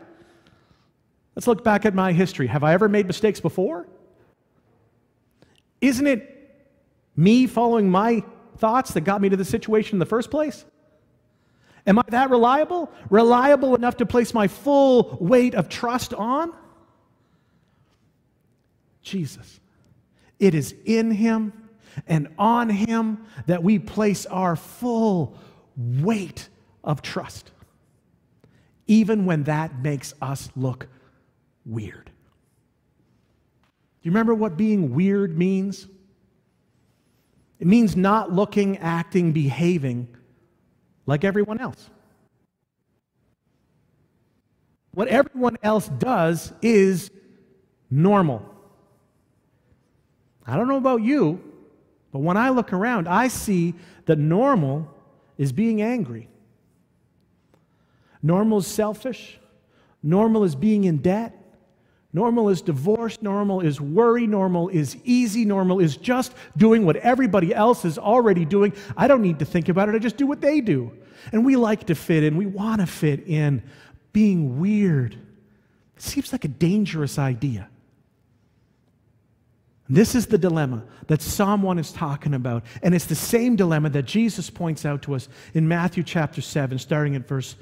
Let's 1.34 1.46
look 1.46 1.64
back 1.64 1.84
at 1.84 1.94
my 1.94 2.12
history. 2.12 2.46
Have 2.46 2.64
I 2.64 2.72
ever 2.74 2.88
made 2.88 3.06
mistakes 3.06 3.40
before? 3.40 3.86
Isn't 5.80 6.06
it 6.06 6.30
me 7.16 7.46
following 7.46 7.90
my 7.90 8.24
thoughts 8.56 8.92
that 8.94 9.02
got 9.02 9.20
me 9.20 9.28
to 9.28 9.36
the 9.36 9.44
situation 9.44 9.96
in 9.96 9.98
the 9.98 10.06
first 10.06 10.30
place? 10.30 10.64
Am 11.86 11.98
I 11.98 12.02
that 12.08 12.30
reliable? 12.30 12.90
Reliable 13.10 13.74
enough 13.74 13.98
to 13.98 14.06
place 14.06 14.32
my 14.32 14.48
full 14.48 15.18
weight 15.20 15.54
of 15.54 15.68
trust 15.68 16.14
on? 16.14 16.52
Jesus. 19.02 19.60
It 20.38 20.54
is 20.54 20.74
in 20.84 21.10
Him 21.10 21.52
and 22.06 22.28
on 22.38 22.70
Him 22.70 23.26
that 23.46 23.62
we 23.62 23.78
place 23.78 24.24
our 24.26 24.56
full 24.56 25.36
weight 25.76 26.48
of 26.82 27.02
trust, 27.02 27.50
even 28.86 29.26
when 29.26 29.44
that 29.44 29.80
makes 29.80 30.14
us 30.22 30.48
look 30.56 30.88
weird. 31.66 32.06
Do 32.06 34.08
you 34.08 34.10
remember 34.10 34.34
what 34.34 34.56
being 34.56 34.94
weird 34.94 35.36
means? 35.36 35.86
It 37.58 37.66
means 37.66 37.94
not 37.94 38.32
looking, 38.32 38.78
acting, 38.78 39.32
behaving 39.32 40.08
like 41.06 41.24
everyone 41.24 41.60
else. 41.60 41.90
What 44.92 45.08
everyone 45.08 45.58
else 45.62 45.88
does 45.88 46.52
is 46.62 47.10
normal. 47.90 48.48
I 50.46 50.56
don't 50.56 50.68
know 50.68 50.76
about 50.76 51.02
you, 51.02 51.42
but 52.12 52.20
when 52.20 52.36
I 52.36 52.50
look 52.50 52.72
around, 52.72 53.08
I 53.08 53.28
see 53.28 53.74
that 54.06 54.18
normal 54.18 54.88
is 55.36 55.52
being 55.52 55.82
angry. 55.82 56.28
Normal 58.22 58.58
is 58.58 58.66
selfish. 58.66 59.40
Normal 60.02 60.44
is 60.44 60.54
being 60.54 60.84
in 60.84 60.98
debt. 60.98 61.43
Normal 62.14 62.48
is 62.48 62.62
divorce. 62.62 63.20
Normal 63.20 63.60
is 63.60 63.80
worry. 63.80 64.26
Normal 64.26 64.68
is 64.68 64.96
easy. 65.02 65.44
Normal 65.44 65.80
is 65.80 65.96
just 65.96 66.32
doing 66.56 66.86
what 66.86 66.94
everybody 66.96 67.52
else 67.52 67.84
is 67.84 67.98
already 67.98 68.44
doing. 68.44 68.72
I 68.96 69.08
don't 69.08 69.20
need 69.20 69.40
to 69.40 69.44
think 69.44 69.68
about 69.68 69.88
it. 69.88 69.96
I 69.96 69.98
just 69.98 70.16
do 70.16 70.26
what 70.26 70.40
they 70.40 70.60
do. 70.60 70.92
And 71.32 71.44
we 71.44 71.56
like 71.56 71.86
to 71.88 71.96
fit 71.96 72.22
in. 72.22 72.36
We 72.36 72.46
want 72.46 72.80
to 72.80 72.86
fit 72.86 73.26
in. 73.26 73.64
Being 74.12 74.60
weird 74.60 75.18
seems 75.96 76.30
like 76.30 76.44
a 76.44 76.48
dangerous 76.48 77.18
idea. 77.18 77.68
This 79.88 80.14
is 80.14 80.26
the 80.26 80.38
dilemma 80.38 80.84
that 81.08 81.20
Psalm 81.20 81.62
1 81.62 81.80
is 81.80 81.90
talking 81.90 82.34
about. 82.34 82.64
And 82.84 82.94
it's 82.94 83.06
the 83.06 83.16
same 83.16 83.56
dilemma 83.56 83.90
that 83.90 84.04
Jesus 84.04 84.50
points 84.50 84.86
out 84.86 85.02
to 85.02 85.16
us 85.16 85.28
in 85.52 85.66
Matthew 85.66 86.04
chapter 86.04 86.40
7, 86.40 86.78
starting 86.78 87.16
at 87.16 87.26
verse 87.26 87.56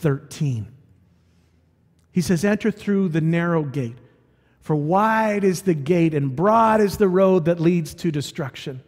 13. 0.00 0.68
He 2.14 2.20
says, 2.20 2.44
Enter 2.44 2.70
through 2.70 3.08
the 3.08 3.20
narrow 3.20 3.64
gate, 3.64 3.96
for 4.60 4.76
wide 4.76 5.42
is 5.42 5.62
the 5.62 5.74
gate 5.74 6.14
and 6.14 6.34
broad 6.34 6.80
is 6.80 6.96
the 6.96 7.08
road 7.08 7.46
that 7.46 7.58
leads 7.58 7.92
to 7.96 8.12
destruction, 8.12 8.84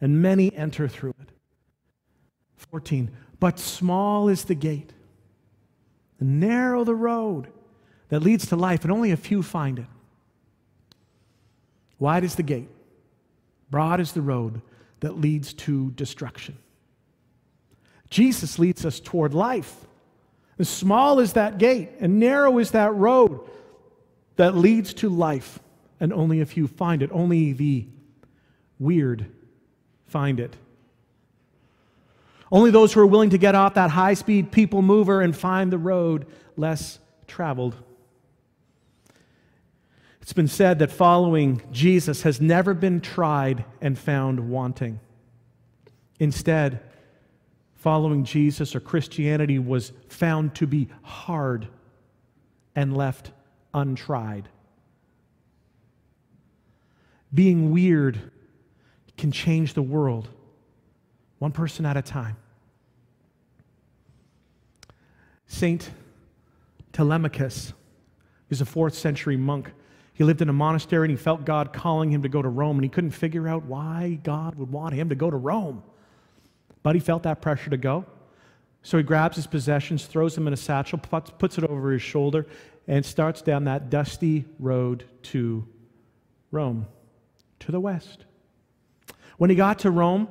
and 0.00 0.20
many 0.20 0.52
enter 0.56 0.88
through 0.88 1.14
it. 1.20 1.28
14. 2.56 3.12
But 3.38 3.60
small 3.60 4.28
is 4.28 4.46
the 4.46 4.56
gate, 4.56 4.92
and 6.18 6.40
narrow 6.40 6.82
the 6.82 6.96
road 6.96 7.46
that 8.08 8.24
leads 8.24 8.46
to 8.48 8.56
life, 8.56 8.82
and 8.82 8.90
only 8.90 9.12
a 9.12 9.16
few 9.16 9.40
find 9.40 9.78
it. 9.78 9.86
Wide 12.00 12.24
is 12.24 12.34
the 12.34 12.42
gate, 12.42 12.70
broad 13.70 14.00
is 14.00 14.10
the 14.10 14.20
road 14.20 14.62
that 14.98 15.20
leads 15.20 15.54
to 15.54 15.92
destruction. 15.92 16.58
Jesus 18.10 18.58
leads 18.58 18.84
us 18.84 18.98
toward 18.98 19.32
life. 19.32 19.86
As 20.58 20.68
small 20.68 21.18
is 21.18 21.32
that 21.32 21.58
gate, 21.58 21.90
and 22.00 22.20
narrow 22.20 22.58
is 22.58 22.70
that 22.72 22.94
road 22.94 23.40
that 24.36 24.54
leads 24.54 24.94
to 24.94 25.08
life, 25.08 25.58
and 26.00 26.12
only 26.12 26.40
a 26.40 26.46
few 26.46 26.66
find 26.66 27.02
it. 27.02 27.10
Only 27.12 27.52
the 27.52 27.86
weird 28.78 29.26
find 30.06 30.38
it. 30.38 30.54
Only 32.52 32.70
those 32.70 32.92
who 32.92 33.00
are 33.00 33.06
willing 33.06 33.30
to 33.30 33.38
get 33.38 33.54
off 33.54 33.74
that 33.74 33.90
high 33.90 34.14
speed 34.14 34.52
people 34.52 34.80
mover 34.80 35.20
and 35.20 35.36
find 35.36 35.72
the 35.72 35.78
road 35.78 36.26
less 36.56 37.00
traveled. 37.26 37.74
It's 40.22 40.32
been 40.32 40.48
said 40.48 40.78
that 40.78 40.92
following 40.92 41.62
Jesus 41.70 42.22
has 42.22 42.40
never 42.40 42.72
been 42.72 43.00
tried 43.00 43.64
and 43.80 43.98
found 43.98 44.48
wanting. 44.48 45.00
Instead, 46.18 46.80
following 47.84 48.24
Jesus 48.24 48.74
or 48.74 48.80
Christianity 48.80 49.58
was 49.58 49.92
found 50.08 50.54
to 50.54 50.66
be 50.66 50.88
hard 51.02 51.68
and 52.74 52.96
left 52.96 53.30
untried. 53.74 54.48
Being 57.34 57.72
weird 57.72 58.18
can 59.18 59.30
change 59.30 59.74
the 59.74 59.82
world, 59.82 60.30
one 61.40 61.52
person 61.52 61.84
at 61.84 61.98
a 61.98 62.00
time. 62.00 62.38
Saint 65.46 65.90
Telemachus 66.94 67.74
is 68.48 68.62
a 68.62 68.64
fourth 68.64 68.94
century 68.94 69.36
monk 69.36 69.70
he 70.14 70.24
lived 70.24 70.40
in 70.40 70.48
a 70.48 70.54
monastery 70.54 71.04
and 71.06 71.10
he 71.10 71.22
felt 71.22 71.44
God 71.44 71.72
calling 71.72 72.08
him 72.08 72.22
to 72.22 72.28
go 72.28 72.40
to 72.40 72.48
Rome, 72.48 72.76
and 72.76 72.84
he 72.84 72.88
couldn't 72.88 73.10
figure 73.10 73.48
out 73.48 73.64
why 73.64 74.20
God 74.22 74.54
would 74.54 74.70
want 74.70 74.94
him 74.94 75.08
to 75.08 75.16
go 75.16 75.28
to 75.28 75.36
Rome. 75.36 75.82
But 76.84 76.94
he 76.94 77.00
felt 77.00 77.24
that 77.24 77.42
pressure 77.42 77.70
to 77.70 77.76
go. 77.76 78.04
So 78.82 78.98
he 78.98 79.02
grabs 79.02 79.34
his 79.36 79.46
possessions, 79.48 80.04
throws 80.04 80.36
them 80.36 80.46
in 80.46 80.52
a 80.52 80.56
satchel, 80.56 80.98
puts 80.98 81.58
it 81.58 81.64
over 81.64 81.90
his 81.90 82.02
shoulder, 82.02 82.46
and 82.86 83.04
starts 83.04 83.42
down 83.42 83.64
that 83.64 83.90
dusty 83.90 84.44
road 84.60 85.04
to 85.22 85.66
Rome, 86.50 86.86
to 87.60 87.72
the 87.72 87.80
west. 87.80 88.26
When 89.38 89.48
he 89.50 89.56
got 89.56 89.80
to 89.80 89.90
Rome, 89.90 90.28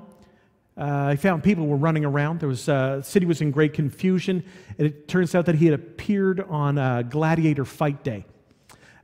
uh, 0.78 1.12
he 1.12 1.18
found 1.18 1.44
people 1.44 1.68
were 1.68 1.78
running 1.78 2.06
around. 2.06 2.40
There 2.40 2.50
was, 2.50 2.70
uh, 2.70 2.98
the 2.98 3.04
city 3.04 3.26
was 3.26 3.42
in 3.42 3.52
great 3.52 3.74
confusion. 3.74 4.44
And 4.78 4.88
it 4.88 5.08
turns 5.08 5.34
out 5.36 5.48
that 5.48 5.56
he 5.56 5.66
had 5.66 5.74
appeared 5.74 6.40
on 6.40 6.78
a 6.78 7.04
gladiator 7.04 7.66
fight 7.66 8.04
day. 8.04 8.26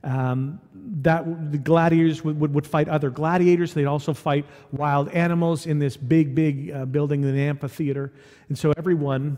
Um, 0.02 0.60
that 1.02 1.52
the 1.52 1.58
gladiators 1.58 2.24
would, 2.24 2.40
would, 2.40 2.54
would, 2.54 2.66
fight 2.66 2.88
other 2.88 3.10
gladiators. 3.10 3.74
They'd 3.74 3.84
also 3.84 4.14
fight 4.14 4.46
wild 4.72 5.10
animals 5.10 5.66
in 5.66 5.78
this 5.78 5.94
big, 5.96 6.34
big 6.34 6.70
uh, 6.70 6.86
building, 6.86 7.20
the 7.20 7.38
amphitheater. 7.38 8.10
And 8.48 8.58
so 8.58 8.72
everyone, 8.78 9.36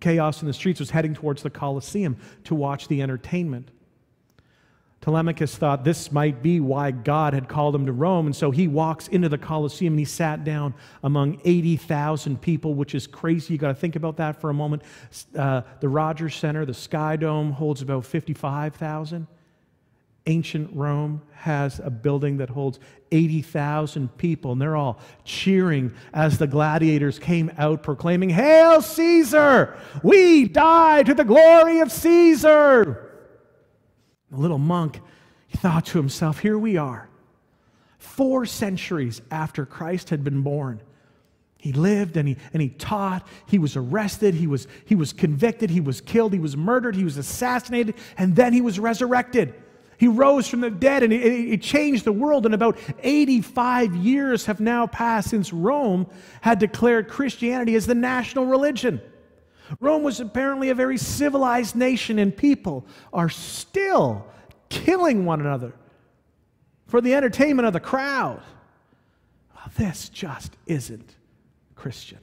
chaos 0.00 0.42
in 0.42 0.46
the 0.46 0.52
streets, 0.52 0.78
was 0.78 0.90
heading 0.90 1.14
towards 1.14 1.42
the 1.42 1.48
Colosseum 1.48 2.18
to 2.44 2.54
watch 2.54 2.88
the 2.88 3.00
entertainment. 3.00 3.70
Telemachus 5.00 5.56
thought 5.56 5.84
this 5.84 6.10
might 6.10 6.42
be 6.42 6.60
why 6.60 6.90
God 6.90 7.32
had 7.32 7.48
called 7.48 7.74
him 7.74 7.86
to 7.86 7.92
Rome, 7.92 8.26
and 8.26 8.36
so 8.36 8.50
he 8.50 8.66
walks 8.66 9.08
into 9.08 9.28
the 9.28 9.38
Colosseum 9.38 9.92
and 9.94 9.98
he 9.98 10.04
sat 10.04 10.44
down 10.44 10.74
among 11.02 11.40
80,000 11.44 12.40
people, 12.40 12.74
which 12.74 12.94
is 12.94 13.06
crazy. 13.06 13.54
You 13.54 13.58
got 13.58 13.68
to 13.68 13.74
think 13.74 13.96
about 13.96 14.16
that 14.16 14.40
for 14.40 14.50
a 14.50 14.54
moment. 14.54 14.82
Uh, 15.36 15.62
the 15.80 15.88
Rogers 15.88 16.34
Center, 16.34 16.66
the 16.66 16.74
Sky 16.74 17.16
Dome, 17.16 17.52
holds 17.52 17.80
about 17.80 18.04
55,000 18.04 19.26
ancient 20.28 20.70
Rome 20.72 21.22
has 21.32 21.80
a 21.80 21.90
building 21.90 22.36
that 22.36 22.50
holds 22.50 22.78
80,000 23.10 24.16
people, 24.18 24.52
and 24.52 24.60
they're 24.60 24.76
all 24.76 25.00
cheering 25.24 25.92
as 26.12 26.38
the 26.38 26.46
gladiators 26.46 27.18
came 27.18 27.50
out 27.58 27.82
proclaiming, 27.82 28.30
Hail 28.30 28.82
Caesar! 28.82 29.76
We 30.02 30.46
die 30.46 31.02
to 31.02 31.14
the 31.14 31.24
glory 31.24 31.80
of 31.80 31.90
Caesar! 31.90 33.04
The 34.30 34.36
little 34.36 34.58
monk, 34.58 35.00
thought 35.56 35.86
to 35.86 35.98
himself, 35.98 36.40
Here 36.40 36.58
we 36.58 36.76
are, 36.76 37.08
four 37.98 38.44
centuries 38.44 39.22
after 39.30 39.64
Christ 39.64 40.10
had 40.10 40.22
been 40.22 40.42
born. 40.42 40.82
He 41.56 41.72
lived 41.72 42.16
and 42.16 42.28
he, 42.28 42.36
and 42.52 42.62
he 42.62 42.68
taught. 42.68 43.26
He 43.46 43.58
was 43.58 43.74
arrested. 43.74 44.34
He 44.34 44.46
was, 44.46 44.68
he 44.84 44.94
was 44.94 45.12
convicted. 45.12 45.70
He 45.70 45.80
was 45.80 46.00
killed. 46.00 46.32
He 46.32 46.38
was 46.38 46.56
murdered. 46.56 46.94
He 46.94 47.02
was 47.02 47.16
assassinated. 47.16 47.96
And 48.16 48.36
then 48.36 48.52
he 48.52 48.60
was 48.60 48.78
resurrected. 48.78 49.54
He 49.98 50.06
rose 50.06 50.48
from 50.48 50.60
the 50.60 50.70
dead 50.70 51.02
and 51.02 51.12
he 51.12 51.58
changed 51.58 52.04
the 52.04 52.12
world. 52.12 52.46
And 52.46 52.54
about 52.54 52.78
85 53.02 53.96
years 53.96 54.46
have 54.46 54.60
now 54.60 54.86
passed 54.86 55.30
since 55.30 55.52
Rome 55.52 56.06
had 56.40 56.60
declared 56.60 57.08
Christianity 57.08 57.74
as 57.74 57.86
the 57.86 57.96
national 57.96 58.46
religion. 58.46 59.00
Rome 59.80 60.04
was 60.04 60.20
apparently 60.20 60.70
a 60.70 60.74
very 60.74 60.96
civilized 60.96 61.76
nation, 61.76 62.18
and 62.18 62.34
people 62.34 62.86
are 63.12 63.28
still 63.28 64.24
killing 64.70 65.24
one 65.26 65.40
another 65.40 65.74
for 66.86 67.00
the 67.00 67.14
entertainment 67.14 67.66
of 67.66 67.72
the 67.74 67.80
crowd. 67.80 68.42
Well, 69.54 69.70
this 69.76 70.08
just 70.08 70.56
isn't 70.66 71.16
Christian. 71.74 72.20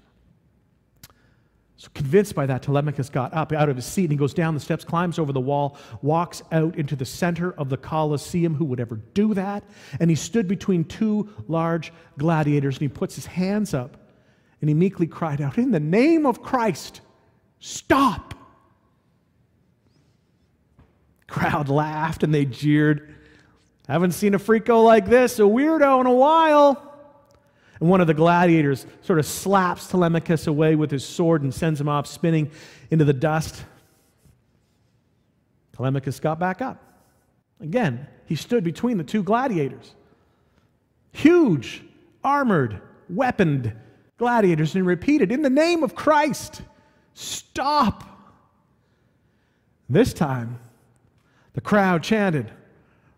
So, 1.85 1.91
convinced 1.93 2.33
by 2.33 2.47
that, 2.47 2.63
Telemachus 2.63 3.09
got 3.09 3.31
up 3.35 3.51
out 3.51 3.69
of 3.69 3.75
his 3.75 3.85
seat 3.85 4.05
and 4.05 4.11
he 4.11 4.17
goes 4.17 4.33
down 4.33 4.55
the 4.55 4.59
steps, 4.59 4.83
climbs 4.83 5.19
over 5.19 5.31
the 5.31 5.39
wall, 5.39 5.77
walks 6.01 6.41
out 6.51 6.75
into 6.77 6.95
the 6.95 7.05
center 7.05 7.51
of 7.53 7.69
the 7.69 7.77
Colosseum. 7.77 8.55
Who 8.55 8.65
would 8.65 8.79
ever 8.79 8.95
do 9.13 9.35
that? 9.35 9.63
And 9.99 10.09
he 10.09 10.15
stood 10.15 10.47
between 10.47 10.85
two 10.85 11.29
large 11.47 11.93
gladiators 12.17 12.77
and 12.77 12.81
he 12.81 12.87
puts 12.87 13.13
his 13.13 13.27
hands 13.27 13.75
up 13.75 13.97
and 14.61 14.69
he 14.69 14.73
meekly 14.73 15.05
cried 15.05 15.41
out, 15.41 15.59
In 15.59 15.69
the 15.69 15.79
name 15.79 16.25
of 16.25 16.41
Christ, 16.41 17.01
stop! 17.59 18.33
Crowd 21.27 21.69
laughed 21.69 22.23
and 22.23 22.33
they 22.33 22.45
jeered. 22.45 23.13
Haven't 23.87 24.13
seen 24.13 24.33
a 24.33 24.39
freako 24.39 24.83
like 24.83 25.05
this, 25.05 25.37
a 25.37 25.43
weirdo 25.43 26.01
in 26.01 26.07
a 26.07 26.11
while. 26.11 26.94
And 27.79 27.89
one 27.89 28.01
of 28.01 28.07
the 28.07 28.13
gladiators 28.13 28.85
sort 29.01 29.19
of 29.19 29.25
slaps 29.25 29.87
Telemachus 29.87 30.47
away 30.47 30.75
with 30.75 30.91
his 30.91 31.05
sword 31.05 31.41
and 31.41 31.53
sends 31.53 31.79
him 31.79 31.89
off 31.89 32.07
spinning 32.07 32.51
into 32.89 33.05
the 33.05 33.13
dust. 33.13 33.63
Telemachus 35.75 36.19
got 36.19 36.39
back 36.39 36.61
up. 36.61 36.81
Again, 37.59 38.07
he 38.25 38.35
stood 38.35 38.63
between 38.63 38.97
the 38.97 39.03
two 39.03 39.23
gladiators. 39.23 39.93
Huge, 41.11 41.83
armored, 42.23 42.81
weaponed 43.09 43.73
gladiators, 44.17 44.75
and 44.75 44.85
repeated, 44.85 45.31
In 45.31 45.41
the 45.41 45.49
name 45.49 45.83
of 45.83 45.95
Christ, 45.95 46.61
stop. 47.13 48.03
This 49.89 50.13
time, 50.13 50.59
the 51.53 51.61
crowd 51.61 52.03
chanted, 52.03 52.51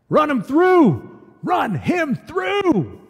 Run 0.09 0.29
him 0.29 0.41
through! 0.41 1.21
Run 1.43 1.75
him 1.75 2.15
through! 2.15 3.06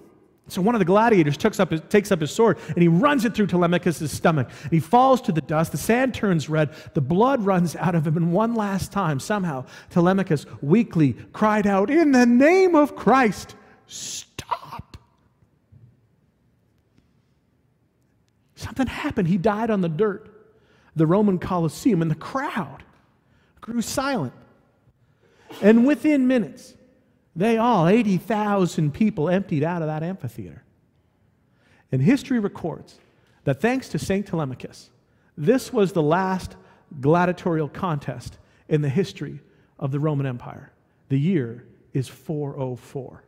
So 0.49 0.61
one 0.61 0.75
of 0.75 0.79
the 0.79 0.85
gladiators 0.85 1.35
takes 1.35 1.59
up, 1.59 1.71
his, 1.71 1.81
takes 1.89 2.11
up 2.11 2.21
his 2.21 2.31
sword 2.31 2.57
and 2.69 2.77
he 2.77 2.87
runs 2.87 3.25
it 3.25 3.35
through 3.35 3.47
Telemachus' 3.47 4.09
stomach. 4.11 4.49
And 4.63 4.71
he 4.71 4.79
falls 4.79 5.21
to 5.23 5.31
the 5.33 5.41
dust. 5.41 5.73
The 5.73 5.77
sand 5.77 6.13
turns 6.13 6.47
red. 6.47 6.73
The 6.93 7.01
blood 7.01 7.45
runs 7.45 7.75
out 7.75 7.95
of 7.95 8.07
him. 8.07 8.15
And 8.15 8.31
one 8.31 8.55
last 8.55 8.91
time, 8.91 9.19
somehow, 9.19 9.65
Telemachus 9.89 10.45
weakly 10.61 11.13
cried 11.33 11.67
out, 11.67 11.89
In 11.89 12.13
the 12.13 12.25
name 12.25 12.75
of 12.75 12.95
Christ, 12.95 13.55
stop. 13.87 14.97
Something 18.55 18.87
happened. 18.87 19.27
He 19.27 19.37
died 19.37 19.69
on 19.69 19.81
the 19.81 19.89
dirt, 19.89 20.29
the 20.95 21.05
Roman 21.05 21.39
Colosseum, 21.39 22.01
and 22.01 22.09
the 22.09 22.15
crowd 22.15 22.83
grew 23.59 23.81
silent. 23.81 24.33
And 25.61 25.85
within 25.85 26.27
minutes, 26.27 26.73
they 27.37 27.57
all, 27.57 27.87
80,000 27.87 28.91
people, 28.91 29.29
emptied 29.29 29.63
out 29.63 29.83
of 29.83 29.87
that 29.87 30.01
amphitheater. 30.01 30.63
And 31.91 32.01
history 32.01 32.39
records 32.39 32.97
that 33.43 33.61
thanks 33.61 33.87
to 33.89 33.99
St. 33.99 34.25
Telemachus, 34.25 34.89
this 35.37 35.71
was 35.71 35.93
the 35.93 36.01
last 36.01 36.55
gladiatorial 36.99 37.69
contest 37.69 38.39
in 38.67 38.81
the 38.81 38.89
history 38.89 39.39
of 39.77 39.91
the 39.91 39.99
Roman 39.99 40.25
Empire. 40.25 40.71
The 41.09 41.19
year 41.19 41.63
is 41.93 42.07
404. 42.07 43.23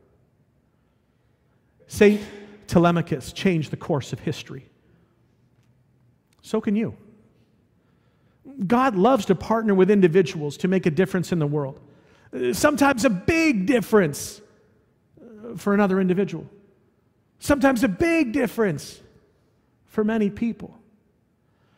St. 1.85 2.19
Telemachus 2.65 3.31
changed 3.31 3.69
the 3.69 3.77
course 3.77 4.11
of 4.11 4.19
history. 4.19 4.67
So 6.41 6.59
can 6.59 6.75
you. 6.75 6.97
God 8.65 8.95
loves 8.95 9.25
to 9.25 9.35
partner 9.35 9.75
with 9.75 9.91
individuals 9.91 10.57
to 10.57 10.67
make 10.67 10.87
a 10.87 10.91
difference 10.91 11.31
in 11.31 11.37
the 11.37 11.47
world. 11.47 11.79
Sometimes 12.53 13.05
a 13.05 13.09
big 13.09 13.65
difference 13.65 14.41
uh, 15.19 15.55
for 15.55 15.73
another 15.73 15.99
individual. 15.99 16.47
Sometimes 17.39 17.83
a 17.83 17.87
big 17.87 18.33
difference 18.33 19.01
for 19.87 20.03
many 20.03 20.29
people. 20.29 20.75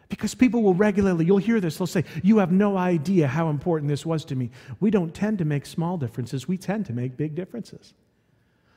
Because 0.10 0.36
people 0.36 0.62
will 0.62 0.74
regularly, 0.74 1.24
you'll 1.24 1.38
hear 1.38 1.62
this, 1.62 1.78
they'll 1.78 1.88
say, 1.88 2.04
You 2.22 2.40
have 2.40 2.52
no 2.52 2.76
idea 2.76 3.28
how 3.28 3.50
important 3.50 3.88
this 3.88 4.06
was 4.06 4.26
to 4.26 4.36
me. 4.36 4.52
We 4.82 4.92
don't 4.92 5.14
tend 5.14 5.38
to 5.38 5.46
make 5.46 5.66
small 5.66 5.98
differences, 5.98 6.48
we 6.48 6.58
tend 6.58 6.86
to 6.88 6.94
make 6.94 7.16
big 7.16 7.34
differences. 7.34 7.94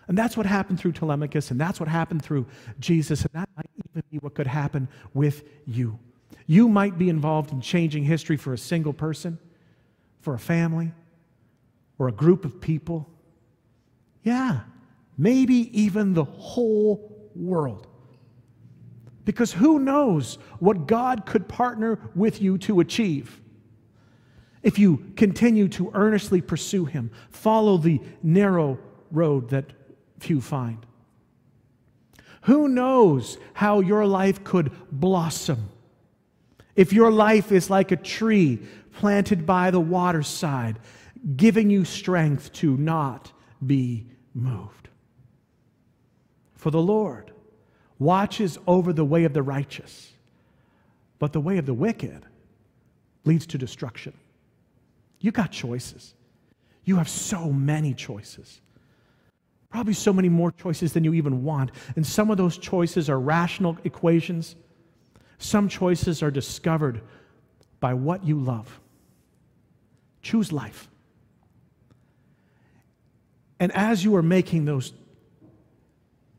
And 0.06 0.16
that's 0.16 0.36
what 0.36 0.46
happened 0.46 0.78
through 0.78 0.92
Telemachus, 0.92 1.50
and 1.50 1.60
that's 1.60 1.80
what 1.80 1.88
happened 1.88 2.22
through 2.22 2.46
Jesus, 2.78 3.22
and 3.22 3.30
that 3.32 3.48
might 3.56 3.70
even 3.78 4.02
be 4.12 4.18
what 4.18 4.34
could 4.34 4.46
happen 4.46 4.86
with 5.12 5.44
you. 5.66 5.98
You 6.46 6.68
might 6.68 6.98
be 6.98 7.08
involved 7.08 7.52
in 7.52 7.60
changing 7.60 8.04
history 8.04 8.36
for 8.36 8.52
a 8.52 8.58
single 8.58 8.92
person, 8.92 9.38
for 10.20 10.34
a 10.34 10.38
family, 10.38 10.92
or 11.98 12.08
a 12.08 12.12
group 12.12 12.44
of 12.44 12.60
people. 12.60 13.08
Yeah, 14.22 14.60
maybe 15.16 15.70
even 15.78 16.14
the 16.14 16.24
whole 16.24 17.30
world. 17.34 17.86
Because 19.24 19.52
who 19.52 19.78
knows 19.78 20.38
what 20.58 20.86
God 20.86 21.24
could 21.26 21.48
partner 21.48 21.98
with 22.14 22.42
you 22.42 22.58
to 22.58 22.80
achieve? 22.80 23.40
If 24.62 24.78
you 24.78 25.12
continue 25.16 25.68
to 25.68 25.90
earnestly 25.94 26.40
pursue 26.40 26.84
Him, 26.84 27.10
follow 27.30 27.76
the 27.76 28.00
narrow 28.22 28.78
road 29.10 29.50
that 29.50 29.66
few 30.18 30.40
find. 30.40 30.84
Who 32.42 32.68
knows 32.68 33.38
how 33.54 33.80
your 33.80 34.06
life 34.06 34.44
could 34.44 34.70
blossom 34.90 35.70
if 36.76 36.92
your 36.92 37.10
life 37.10 37.52
is 37.52 37.70
like 37.70 37.92
a 37.92 37.96
tree 37.96 38.58
planted 38.92 39.46
by 39.46 39.70
the 39.70 39.80
waterside, 39.80 40.78
giving 41.36 41.70
you 41.70 41.84
strength 41.84 42.52
to 42.54 42.76
not 42.76 43.32
be 43.64 44.06
moved. 44.34 44.88
For 46.54 46.70
the 46.70 46.80
Lord 46.80 47.32
watches 47.98 48.58
over 48.66 48.92
the 48.92 49.04
way 49.04 49.24
of 49.24 49.32
the 49.32 49.42
righteous, 49.42 50.12
but 51.18 51.32
the 51.32 51.40
way 51.40 51.58
of 51.58 51.66
the 51.66 51.74
wicked 51.74 52.24
leads 53.24 53.46
to 53.46 53.58
destruction. 53.58 54.12
You 55.20 55.30
got 55.30 55.50
choices. 55.50 56.14
You 56.84 56.96
have 56.96 57.08
so 57.08 57.50
many 57.50 57.94
choices. 57.94 58.60
Probably 59.70 59.94
so 59.94 60.12
many 60.12 60.28
more 60.28 60.52
choices 60.52 60.92
than 60.92 61.04
you 61.04 61.14
even 61.14 61.42
want. 61.42 61.70
And 61.96 62.06
some 62.06 62.30
of 62.30 62.36
those 62.36 62.58
choices 62.58 63.08
are 63.08 63.18
rational 63.18 63.78
equations 63.84 64.56
some 65.38 65.68
choices 65.68 66.22
are 66.22 66.30
discovered 66.30 67.02
by 67.80 67.94
what 67.94 68.24
you 68.24 68.38
love. 68.38 68.80
Choose 70.22 70.52
life. 70.52 70.88
And 73.60 73.72
as 73.72 74.04
you 74.04 74.16
are 74.16 74.22
making 74.22 74.64
those 74.64 74.92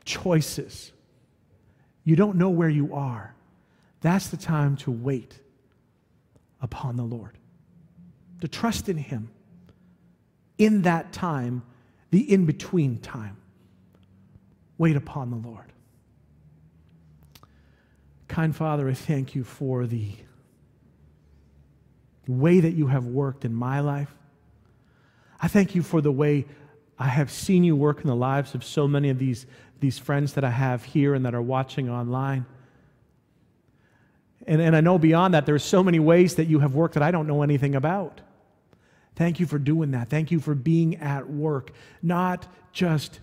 choices, 0.04 0.92
you 2.04 2.16
don't 2.16 2.36
know 2.36 2.50
where 2.50 2.68
you 2.68 2.94
are. 2.94 3.34
That's 4.00 4.28
the 4.28 4.36
time 4.36 4.76
to 4.78 4.90
wait 4.90 5.38
upon 6.60 6.96
the 6.96 7.02
Lord, 7.02 7.36
to 8.40 8.48
trust 8.48 8.88
in 8.88 8.96
Him 8.96 9.30
in 10.58 10.82
that 10.82 11.12
time, 11.12 11.62
the 12.10 12.32
in 12.32 12.46
between 12.46 12.98
time. 12.98 13.36
Wait 14.78 14.96
upon 14.96 15.30
the 15.30 15.36
Lord. 15.36 15.72
Kind 18.28 18.54
Father, 18.54 18.88
I 18.88 18.94
thank 18.94 19.34
you 19.34 19.44
for 19.44 19.86
the 19.86 20.12
way 22.26 22.60
that 22.60 22.72
you 22.72 22.88
have 22.88 23.06
worked 23.06 23.44
in 23.44 23.54
my 23.54 23.80
life. 23.80 24.14
I 25.40 25.48
thank 25.48 25.74
you 25.74 25.82
for 25.82 26.00
the 26.00 26.12
way 26.12 26.46
I 26.98 27.08
have 27.08 27.30
seen 27.30 27.64
you 27.64 27.76
work 27.76 28.00
in 28.00 28.06
the 28.06 28.16
lives 28.16 28.54
of 28.54 28.64
so 28.64 28.88
many 28.88 29.10
of 29.10 29.18
these, 29.18 29.46
these 29.80 29.98
friends 29.98 30.32
that 30.34 30.44
I 30.44 30.50
have 30.50 30.84
here 30.84 31.14
and 31.14 31.26
that 31.26 31.34
are 31.34 31.42
watching 31.42 31.90
online. 31.90 32.46
And, 34.46 34.60
and 34.60 34.76
I 34.76 34.80
know 34.80 34.98
beyond 34.98 35.34
that, 35.34 35.44
there 35.44 35.54
are 35.54 35.58
so 35.58 35.82
many 35.82 35.98
ways 35.98 36.36
that 36.36 36.46
you 36.46 36.60
have 36.60 36.74
worked 36.74 36.94
that 36.94 37.02
I 37.02 37.10
don't 37.10 37.26
know 37.26 37.42
anything 37.42 37.74
about. 37.74 38.20
Thank 39.14 39.40
you 39.40 39.46
for 39.46 39.58
doing 39.58 39.90
that. 39.92 40.08
Thank 40.08 40.30
you 40.30 40.40
for 40.40 40.54
being 40.54 40.96
at 40.96 41.28
work, 41.28 41.72
not 42.02 42.46
just 42.72 43.20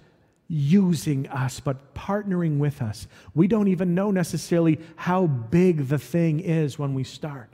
using 0.48 1.28
us, 1.30 1.60
but 1.60 1.94
partnering 1.96 2.58
with 2.58 2.82
us. 2.82 3.08
We 3.34 3.48
don't 3.48 3.70
even 3.70 3.96
know 3.96 4.12
necessarily 4.12 4.80
how 4.96 5.28
big 5.28 5.88
the 5.88 5.98
thing 5.98 6.40
is 6.40 6.78
when 6.78 6.94
we 6.94 7.04
start. 7.04 7.50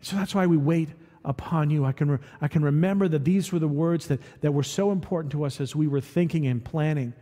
So 0.00 0.16
that's 0.16 0.34
why 0.34 0.46
we 0.46 0.56
wait 0.56 0.90
upon 1.24 1.70
you. 1.70 1.84
I 1.84 1.92
can, 1.92 2.10
re- 2.12 2.18
I 2.40 2.48
can 2.48 2.62
remember 2.62 3.08
that 3.08 3.24
these 3.24 3.52
were 3.52 3.58
the 3.58 3.68
words 3.68 4.08
that, 4.08 4.20
that 4.40 4.52
were 4.52 4.62
so 4.62 4.90
important 4.90 5.32
to 5.32 5.44
us 5.44 5.60
as 5.60 5.74
we 5.74 5.86
were 5.86 6.00
thinking 6.00 6.46
and 6.46 6.64
planning 6.64 7.14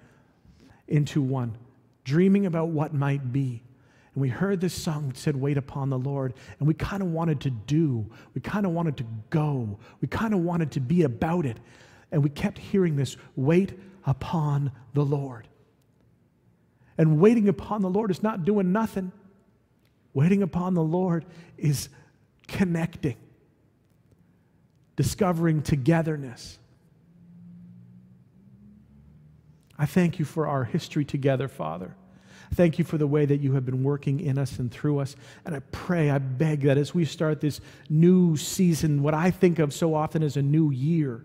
into 0.88 1.22
one, 1.22 1.56
dreaming 2.04 2.46
about 2.46 2.68
what 2.68 2.92
might 2.92 3.32
be. 3.32 3.62
And 4.14 4.20
we 4.20 4.28
heard 4.28 4.60
this 4.60 4.74
song 4.74 5.08
that 5.08 5.16
said, 5.16 5.36
Wait 5.36 5.56
upon 5.56 5.88
the 5.88 5.98
Lord. 5.98 6.34
And 6.58 6.68
we 6.68 6.74
kind 6.74 7.02
of 7.02 7.08
wanted 7.08 7.40
to 7.42 7.50
do. 7.50 8.06
We 8.34 8.40
kind 8.40 8.66
of 8.66 8.72
wanted 8.72 8.96
to 8.98 9.06
go. 9.30 9.78
We 10.00 10.08
kind 10.08 10.34
of 10.34 10.40
wanted 10.40 10.72
to 10.72 10.80
be 10.80 11.02
about 11.02 11.46
it. 11.46 11.58
And 12.10 12.22
we 12.22 12.28
kept 12.28 12.58
hearing 12.58 12.96
this 12.96 13.16
wait 13.36 13.78
upon 14.04 14.70
the 14.92 15.04
Lord. 15.04 15.48
And 16.98 17.18
waiting 17.20 17.48
upon 17.48 17.80
the 17.80 17.88
Lord 17.88 18.10
is 18.10 18.22
not 18.22 18.44
doing 18.44 18.70
nothing. 18.72 19.12
Waiting 20.14 20.42
upon 20.42 20.74
the 20.74 20.82
Lord 20.82 21.24
is 21.56 21.88
connecting, 22.48 23.16
discovering 25.02 25.62
togetherness. 25.62 26.60
I 29.76 29.84
thank 29.84 30.20
you 30.20 30.24
for 30.24 30.46
our 30.46 30.62
history 30.62 31.04
together, 31.04 31.48
Father. 31.48 31.96
Thank 32.54 32.78
you 32.78 32.84
for 32.84 32.98
the 32.98 33.06
way 33.08 33.26
that 33.26 33.38
you 33.38 33.54
have 33.54 33.66
been 33.66 33.82
working 33.82 34.20
in 34.20 34.38
us 34.38 34.60
and 34.60 34.70
through 34.70 35.00
us. 35.00 35.16
And 35.44 35.56
I 35.56 35.58
pray, 35.72 36.08
I 36.08 36.18
beg 36.18 36.60
that 36.62 36.78
as 36.78 36.94
we 36.94 37.04
start 37.04 37.40
this 37.40 37.60
new 37.88 38.36
season, 38.36 39.02
what 39.02 39.12
I 39.12 39.32
think 39.32 39.58
of 39.58 39.74
so 39.74 39.92
often 39.92 40.22
as 40.22 40.36
a 40.36 40.42
new 40.42 40.70
year, 40.70 41.24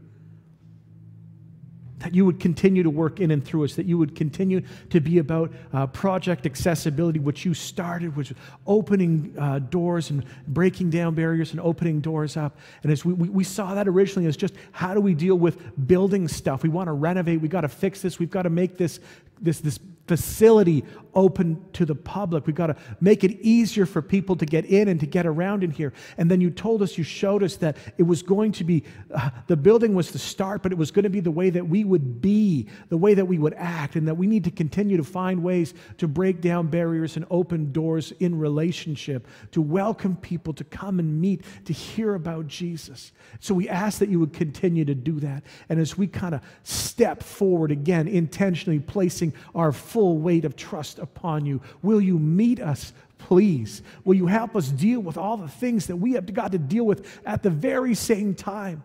that 2.00 2.14
you 2.14 2.26
would 2.26 2.40
continue 2.40 2.84
to 2.84 2.90
work 2.90 3.20
in 3.20 3.32
and 3.32 3.44
through 3.44 3.66
us, 3.66 3.76
that 3.76 3.86
you 3.86 3.98
would 3.98 4.16
continue 4.16 4.62
to 4.90 5.00
be 5.00 5.18
about 5.18 5.52
uh, 5.74 5.88
project 5.88 6.46
accessibility, 6.46 7.20
which 7.20 7.44
you 7.44 7.54
started, 7.54 8.16
which 8.16 8.34
opening 8.68 9.34
uh, 9.38 9.60
doors 9.60 10.12
and 10.12 10.24
breaking 10.48 10.90
down 10.90 11.16
barriers 11.16 11.52
and 11.52 11.60
opening 11.60 12.00
doors 12.00 12.38
up. 12.38 12.58
And 12.84 12.92
as 12.92 13.04
we, 13.04 13.14
we, 13.14 13.30
we 13.30 13.44
saw 13.44 13.74
that 13.74 13.88
originally 13.88 14.28
as 14.28 14.38
just 14.38 14.54
how 14.72 14.94
do 14.94 15.02
we 15.02 15.16
deal 15.16 15.36
with 15.36 15.88
building 15.88 16.28
stuff? 16.28 16.62
We 16.62 16.70
want 16.70 16.88
to 16.88 16.94
renovate, 16.94 17.42
we've 17.42 17.50
got 17.50 17.62
to 17.62 17.70
fix 17.70 18.02
this, 18.02 18.20
we've 18.20 18.30
got 18.30 18.44
to 18.44 18.52
make 18.52 18.78
this, 18.78 19.00
this, 19.42 19.60
this 19.60 19.80
facility 20.08 20.84
open 21.14 21.66
to 21.74 21.84
the 21.84 21.96
public. 21.96 22.46
We've 22.46 22.56
got 22.56 22.68
to 22.68 22.76
make 23.02 23.24
it 23.24 23.32
easier 23.42 23.88
for 23.88 24.04
people 24.04 24.36
to 24.36 24.46
get 24.46 24.66
in 24.66 24.88
and 24.88 25.00
to 25.00 25.08
get 25.08 25.26
around 25.26 25.64
in 25.64 25.72
here. 25.72 25.92
And 26.18 26.30
then 26.30 26.40
you 26.42 26.52
told 26.52 26.84
us, 26.84 26.98
you 26.98 27.04
showed 27.04 27.42
us 27.42 27.56
that 27.58 27.76
it 27.98 28.04
was 28.04 28.22
going 28.22 28.52
to 28.54 28.64
be, 28.64 28.84
uh, 29.14 29.32
the 29.48 29.58
building 29.58 29.96
was 29.96 30.12
the 30.12 30.20
start, 30.20 30.62
but 30.62 30.72
it 30.72 30.78
was 30.78 30.92
going 30.92 31.04
to 31.04 31.10
be 31.10 31.20
the 31.20 31.32
way 31.32 31.50
that 31.50 31.68
we 31.68 31.84
would 31.84 32.22
be, 32.22 32.68
the 32.90 32.98
way 32.98 33.16
that 33.16 33.26
we 33.26 33.40
would 33.40 33.56
act, 33.56 33.96
and 33.96 34.08
that 34.08 34.14
we 34.16 34.28
need 34.28 34.44
to 34.44 34.52
continue 34.52 34.96
to 34.96 35.04
find 35.04 35.42
ways 35.42 35.74
to 35.98 36.08
break 36.08 36.40
down 36.40 36.68
barriers 36.68 37.16
and 37.16 37.26
open 37.32 37.72
doors 37.72 38.14
in 38.20 38.38
relationship, 38.38 39.28
to 39.52 39.62
welcome 39.62 40.16
people 40.18 40.54
to 40.54 40.64
come 40.64 41.00
and 41.00 41.20
meet, 41.20 41.44
to 41.66 41.74
hear 41.74 42.14
about 42.14 42.46
Jesus. 42.46 43.12
So 43.40 43.56
we 43.56 43.68
ask 43.68 43.98
that 44.00 44.10
you 44.10 44.20
would 44.20 44.34
continue 44.34 44.86
to 44.86 44.96
do 44.96 45.20
that. 45.22 45.44
And 45.68 45.80
as 45.80 45.98
we 45.98 46.06
kind 46.06 46.36
of 46.36 46.42
step 46.62 47.24
forward 47.24 47.72
again, 47.72 48.08
intentionally 48.08 48.80
placing 48.80 49.34
our 49.56 49.72
full 49.98 50.20
weight 50.20 50.46
of 50.46 50.56
trust 50.56 51.00
upon 51.00 51.44
you. 51.44 51.60
Will 51.82 52.00
you 52.00 52.20
meet 52.20 52.60
us, 52.60 52.94
please? 53.18 53.82
Will 54.06 54.14
you 54.14 54.28
help 54.28 54.56
us 54.56 54.70
deal 54.70 55.00
with 55.00 55.18
all 55.18 55.38
the 55.38 55.48
things 55.48 55.88
that 55.88 55.96
we 55.96 56.12
have 56.12 56.32
got 56.32 56.52
to 56.52 56.60
deal 56.60 56.86
with 56.86 57.20
at 57.26 57.42
the 57.42 57.50
very 57.50 57.96
same 57.96 58.36
time? 58.36 58.84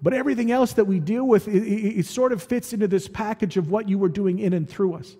But 0.00 0.14
everything 0.14 0.50
else 0.50 0.72
that 0.72 0.86
we 0.86 1.00
deal 1.00 1.28
with, 1.28 1.48
it, 1.48 1.64
it, 1.64 1.98
it, 1.98 2.06
sort 2.06 2.32
of 2.32 2.42
fits 2.42 2.72
into 2.72 2.88
this 2.88 3.08
package 3.08 3.58
of 3.58 3.70
what 3.70 3.90
you 3.90 3.98
were 3.98 4.08
doing 4.08 4.38
in 4.38 4.54
and 4.54 4.66
through 4.66 4.94
us. 4.94 5.16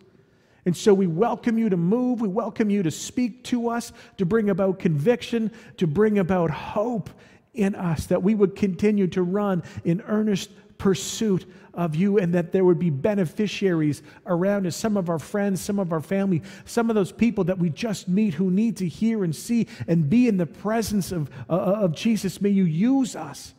And 0.64 0.74
so 0.74 0.94
we 0.94 1.07
welcome 1.07 1.59
you 1.59 1.68
to 1.68 1.76
move. 1.76 2.22
We 2.22 2.28
welcome 2.28 2.70
you 2.70 2.82
to 2.84 2.90
speak 2.90 3.44
to 3.44 3.68
us, 3.68 3.92
to 4.16 4.24
bring 4.24 4.48
about 4.48 4.78
conviction, 4.78 5.52
to 5.76 5.86
bring 5.86 6.20
about 6.20 6.50
hope 6.50 7.11
in 7.52 7.74
us, 7.74 8.07
that 8.07 8.22
we 8.22 8.34
would 8.34 8.57
continue 8.57 9.09
to 9.09 9.22
run 9.22 9.62
in 9.84 10.00
earnest 10.07 10.48
pursuit 10.78 11.44
of 11.74 11.94
you 11.94 12.18
and 12.18 12.34
that 12.34 12.52
there 12.52 12.64
would 12.64 12.78
be 12.78 12.90
beneficiaries 12.90 14.02
around 14.26 14.66
us, 14.66 14.76
some 14.76 14.96
of 14.96 15.08
our 15.08 15.18
friends, 15.18 15.60
some 15.60 15.78
of 15.78 15.92
our 15.92 16.00
family, 16.00 16.42
some 16.64 16.90
of 16.90 16.96
those 16.96 17.12
people 17.12 17.44
that 17.44 17.58
we 17.58 17.70
just 17.70 18.08
meet 18.08 18.34
who 18.34 18.50
need 18.50 18.76
to 18.76 18.88
hear 18.88 19.24
and 19.24 19.34
see 19.34 19.66
and 19.88 20.08
be 20.10 20.28
in 20.28 20.36
the 20.36 20.46
presence 20.46 21.12
of, 21.12 21.30
uh, 21.48 21.52
of 21.52 21.94
Jesus. 21.94 22.40
May 22.40 22.50
you 22.50 22.64
use 22.64 23.16
us, 23.16 23.54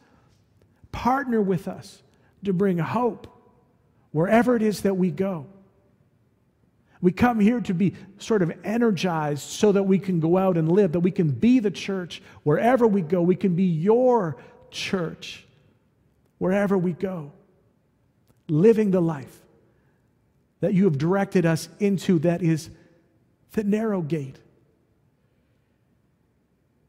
partner 0.91 1.41
with 1.41 1.67
us 1.67 2.03
to 2.43 2.53
bring 2.53 2.77
hope 2.77 3.27
wherever 4.11 4.55
it 4.55 4.61
is 4.61 4.81
that 4.81 4.95
we 4.95 5.11
go. 5.11 5.47
We 7.01 7.11
come 7.11 7.41
here 7.41 7.59
to 7.59 7.73
be 7.73 7.95
sort 8.17 8.41
of 8.41 8.53
energized 8.63 9.41
so 9.41 9.73
that 9.73 9.83
we 9.83 9.99
can 9.99 10.21
go 10.21 10.37
out 10.37 10.55
and 10.55 10.71
live, 10.71 10.93
that 10.93 11.01
we 11.01 11.11
can 11.11 11.31
be 11.31 11.59
the 11.59 11.69
church 11.69 12.21
wherever 12.43 12.87
we 12.87 13.01
go. 13.01 13.21
We 13.21 13.35
can 13.35 13.55
be 13.55 13.65
your 13.65 14.37
church 14.71 15.45
wherever 16.37 16.77
we 16.77 16.93
go, 16.93 17.33
living 18.47 18.91
the 18.91 19.01
life 19.01 19.41
that 20.59 20.73
you 20.73 20.85
have 20.85 20.97
directed 20.97 21.45
us 21.45 21.69
into 21.79 22.19
that 22.19 22.41
is 22.41 22.69
the 23.51 23.63
narrow 23.63 24.01
gate, 24.01 24.37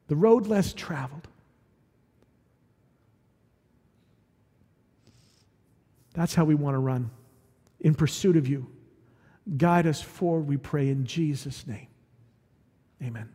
the 0.09 0.17
road 0.17 0.47
less 0.47 0.73
traveled. 0.73 1.27
That's 6.15 6.35
how 6.35 6.45
we 6.45 6.55
want 6.55 6.75
to 6.75 6.79
run 6.79 7.11
in 7.81 7.95
pursuit 7.95 8.37
of 8.37 8.47
you. 8.47 8.69
Guide 9.57 9.87
us 9.87 10.01
forward, 10.01 10.47
we 10.47 10.57
pray 10.57 10.89
in 10.89 11.05
Jesus' 11.05 11.67
name. 11.67 11.89
Amen. 13.03 13.34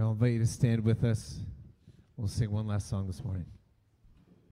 I'll 0.00 0.12
invite 0.12 0.32
you 0.32 0.38
to 0.38 0.46
stand 0.46 0.82
with 0.84 1.04
us. 1.04 1.38
We'll 2.16 2.28
sing 2.28 2.50
one 2.50 2.66
last 2.66 2.88
song 2.88 3.06
this 3.06 3.22
morning. 3.22 3.44